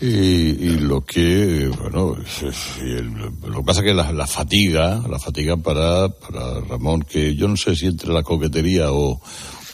[0.00, 3.02] Y, y lo que, bueno, es- es-
[3.48, 7.56] lo que pasa que la, la fatiga, la fatiga para, para Ramón, que yo no
[7.56, 9.20] sé si entre la coquetería o,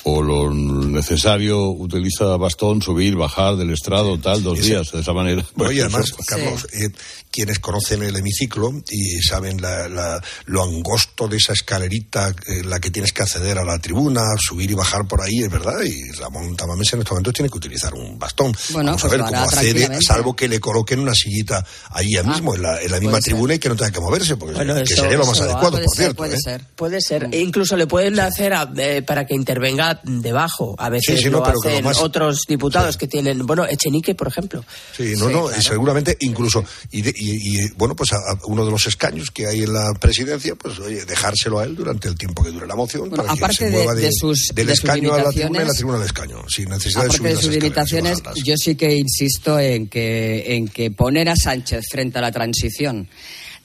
[0.05, 5.45] o lo necesario utiliza bastón, subir, bajar del estrado, tal, dos días, de esa manera.
[5.59, 6.89] Oye, además, Carlos, eh,
[7.31, 12.91] quienes conocen el hemiciclo y saben la, lo angosto de esa escalerita en la que
[12.91, 16.55] tienes que acceder a la tribuna, subir y bajar por ahí, es verdad, y Ramón
[16.57, 18.53] Tamames en estos momentos tiene que utilizar un bastón.
[18.73, 22.17] Bueno, Vamos a pues ver lo cómo accede, salvo que le coloquen una sillita allí
[22.17, 23.33] Ah, mismo, en la, en la misma puede ser.
[23.33, 25.71] tribuna y que no tenga que moverse, porque Bueno, que eso- sería lo más adecuado,
[25.73, 26.17] puede por ser, cierto.
[26.17, 26.39] puede ¿eh?
[26.43, 26.65] ser.
[26.77, 27.29] Puede ser.
[27.33, 30.75] E incluso le pueden hacer a- eh, para que intervenga debajo.
[30.79, 33.47] A veces Sí, sí, no, lo pero que lo hacen más- otros diputados que tienen,
[33.47, 34.65] bueno, Echenique, por ejemplo.
[34.97, 38.65] Sí, no, no, y seguramente incluso, y, de- y- y, bueno, pues a, a uno
[38.65, 42.17] de los escaños que hay en la presidencia, pues oye, dejárselo a él durante el
[42.17, 44.67] tiempo que dure la moción, Bueno, para que aparte se de- mueva de sus- del
[44.67, 47.17] de sus escaño a la tribuna y la tribuna al escaño, sin necesidad de Aparte
[47.19, 51.85] subir de sus limitaciones, yo sí que insisto en que, en que poner a Sánchez
[51.91, 53.09] frente a la transición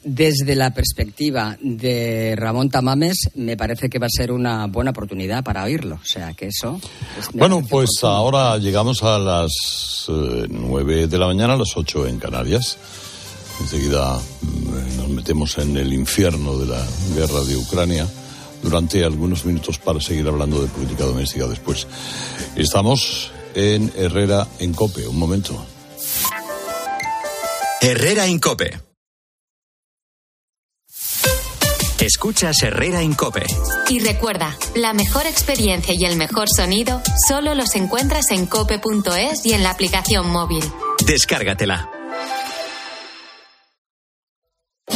[0.04, 5.44] desde la perspectiva de Ramón Tamames me parece que va a ser una buena oportunidad
[5.44, 5.96] para oírlo.
[5.96, 6.80] O sea, que eso...
[7.20, 8.12] es- Bueno, pues oportuno.
[8.14, 9.52] ahora llegamos a las
[10.08, 12.78] eh, nueve de la mañana, a las ocho en Canarias.
[13.60, 16.86] Enseguida mm, nos metemos en el infierno de la
[17.16, 18.08] guerra de Ucrania
[18.64, 21.88] durante algunos minutos para seguir hablando de política doméstica después.
[22.56, 25.06] Estamos en Herrera en Cope.
[25.08, 25.66] Un momento.
[27.82, 28.89] Herrera Incope.
[32.02, 33.46] Escuchas Herrera Incope.
[33.90, 39.52] Y recuerda, la mejor experiencia y el mejor sonido solo los encuentras en cope.es y
[39.52, 40.64] en la aplicación móvil.
[41.06, 41.90] Descárgatela.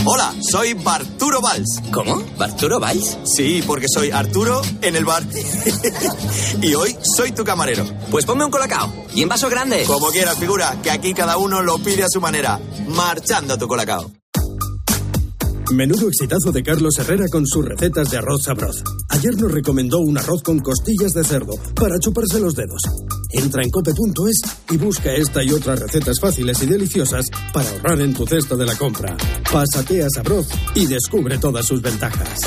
[0.05, 1.81] Hola, soy Barturo Valls.
[1.91, 2.23] ¿Cómo?
[2.37, 3.17] ¿Barturo Valls?
[3.25, 5.23] Sí, porque soy Arturo en el bar.
[6.61, 7.85] y hoy soy tu camarero.
[8.11, 8.91] Pues ponme un colacao.
[9.13, 9.83] ¿Y en vaso grande?
[9.85, 12.59] Como quieras, figura, que aquí cada uno lo pide a su manera.
[12.87, 14.09] Marchando tu colacao.
[15.71, 18.83] Menudo exitazo de Carlos Herrera con sus recetas de arroz sabroz.
[19.09, 22.81] Ayer nos recomendó un arroz con costillas de cerdo para chuparse los dedos.
[23.31, 24.41] Entra en cope.es
[24.71, 28.65] y busca esta y otras recetas fáciles y deliciosas para ahorrar en tu cesta de
[28.65, 29.15] la compra.
[29.51, 32.41] Pásate a Sabroz y descubre todas sus ventajas.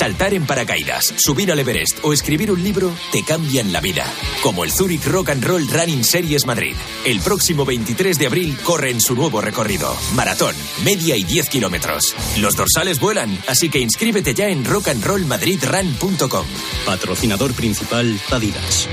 [0.00, 4.06] Saltar en paracaídas, subir al Everest o escribir un libro te cambian la vida.
[4.42, 6.74] Como el Zurich Rock and Roll Running Series Madrid.
[7.04, 9.94] El próximo 23 de abril corre en su nuevo recorrido.
[10.14, 12.14] Maratón, media y 10 kilómetros.
[12.38, 16.46] Los dorsales vuelan, así que inscríbete ya en rockandrollmadridrun.com.
[16.86, 18.88] Patrocinador principal Adidas.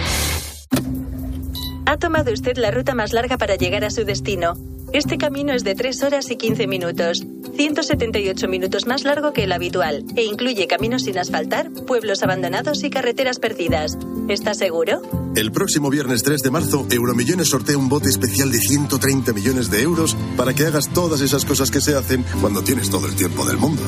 [1.85, 4.55] Ha tomado usted la ruta más larga para llegar a su destino.
[4.91, 7.25] Este camino es de 3 horas y 15 minutos,
[7.57, 12.91] 178 minutos más largo que el habitual, e incluye caminos sin asfaltar, pueblos abandonados y
[12.91, 13.97] carreteras perdidas.
[14.29, 15.01] ¿Está seguro?
[15.35, 19.81] El próximo viernes 3 de marzo, Euromillones sortea un bote especial de 130 millones de
[19.81, 23.43] euros para que hagas todas esas cosas que se hacen cuando tienes todo el tiempo
[23.45, 23.81] del mundo.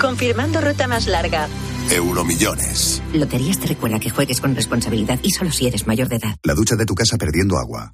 [0.00, 1.48] Confirmando ruta más larga.
[1.90, 3.02] Euromillones.
[3.12, 6.36] Loterías te recuerda que juegues con responsabilidad y solo si eres mayor de edad.
[6.44, 7.90] La ducha de tu casa perdiendo agua.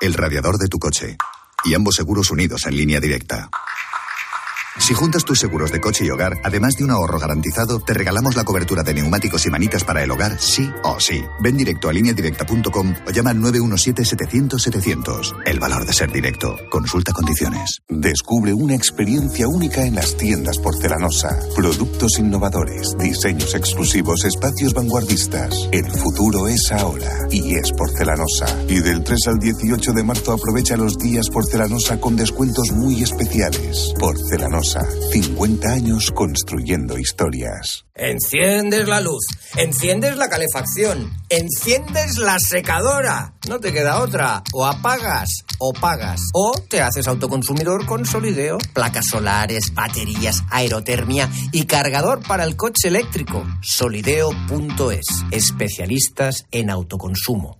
[0.00, 1.16] El radiador de tu coche.
[1.64, 3.50] Y ambos seguros unidos en línea directa.
[4.78, 8.36] Si juntas tus seguros de coche y hogar, además de un ahorro garantizado, te regalamos
[8.36, 11.22] la cobertura de neumáticos y manitas para el hogar, sí o sí.
[11.40, 15.42] Ven directo a lineadirecta.com o llama al 917-700-700.
[15.44, 16.56] El valor de ser directo.
[16.70, 17.82] Consulta condiciones.
[17.88, 21.38] Descubre una experiencia única en las tiendas porcelanosa.
[21.56, 25.68] Productos innovadores, diseños exclusivos, espacios vanguardistas.
[25.72, 28.46] El futuro es ahora y es porcelanosa.
[28.68, 33.92] Y del 3 al 18 de marzo aprovecha los días porcelanosa con descuentos muy especiales.
[33.98, 37.86] Porcelanosa, 50 años construyendo historias.
[37.94, 39.24] Enciendes la luz,
[39.56, 43.34] enciendes la calefacción, enciendes la secadora.
[43.48, 44.42] No te queda otra.
[44.52, 46.20] O apagas o pagas.
[46.34, 48.58] O te haces autoconsumidor con Solideo.
[48.74, 53.44] Placas solares, baterías, aerotermia y cargador para el coche eléctrico.
[53.62, 55.06] Solideo.es.
[55.30, 57.58] Especialistas en autoconsumo.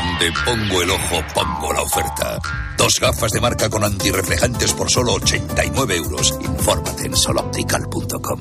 [0.00, 2.38] Donde pongo el ojo, pongo la oferta.
[2.78, 6.38] Dos gafas de marca con antirreflejantes por solo 89 euros.
[6.40, 8.40] Infórmate en soloptical.com.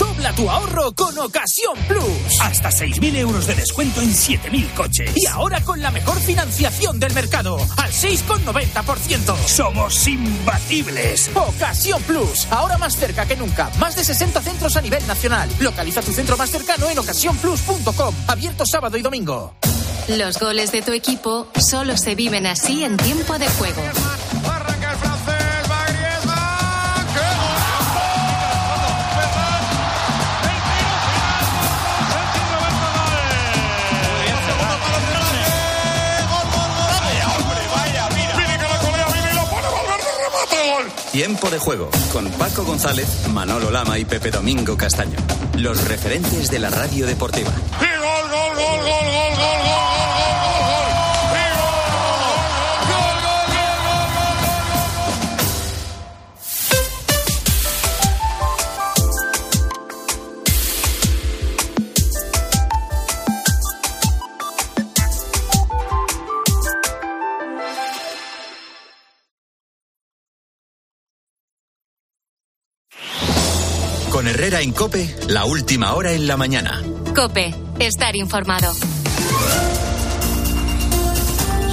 [0.00, 2.40] Dobla tu ahorro con Ocasión Plus.
[2.40, 5.12] Hasta 6.000 euros de descuento en 7.000 coches.
[5.14, 9.36] Y ahora con la mejor financiación del mercado, al 6,90%.
[9.46, 11.30] Somos imbatibles.
[11.34, 13.70] Ocasión Plus, ahora más cerca que nunca.
[13.78, 15.48] Más de 60 centros a nivel nacional.
[15.60, 18.14] Localiza tu centro más cercano en ocasiónplus.com.
[18.26, 19.54] Abierto sábado y domingo.
[20.18, 23.80] Los goles de tu equipo solo se viven así en tiempo de juego.
[41.12, 45.18] Tiempo de juego con Paco González, Manolo Lama y Pepe Domingo Castaño.
[45.54, 47.50] Los referentes de la radio deportiva.
[47.50, 49.89] gol, gol, gol, gol, gol, gol, gol,
[74.40, 76.82] Herrera en Cope, la última hora en la mañana.
[77.14, 78.72] Cope, estar informado.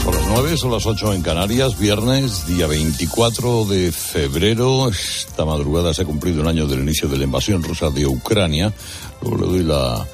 [0.04, 4.90] Son las 9, son las 8 en Canarias, viernes, día 24 de febrero.
[4.90, 8.74] Esta madrugada se ha cumplido un año del inicio de la invasión rusa de Ucrania.
[9.22, 10.06] Luego le doy la.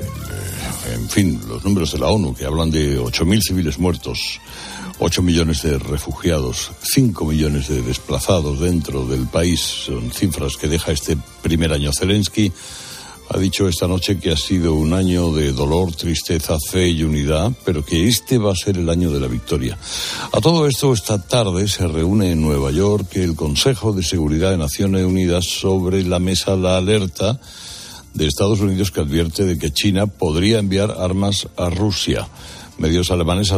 [0.00, 4.40] eh, en fin, los números de la ONU que hablan de 8.000 civiles muertos.
[4.98, 9.60] 8 millones de refugiados, 5 millones de desplazados dentro del país.
[9.60, 11.90] Son cifras que deja este primer año.
[11.92, 12.52] Zelensky
[13.28, 17.52] ha dicho esta noche que ha sido un año de dolor, tristeza, fe y unidad,
[17.64, 19.78] pero que este va a ser el año de la victoria.
[20.32, 24.58] A todo esto, esta tarde se reúne en Nueva York el Consejo de Seguridad de
[24.58, 27.40] Naciones Unidas sobre la mesa la alerta
[28.12, 32.28] de Estados Unidos que advierte de que China podría enviar armas a Rusia.
[32.78, 33.52] Medios alemanes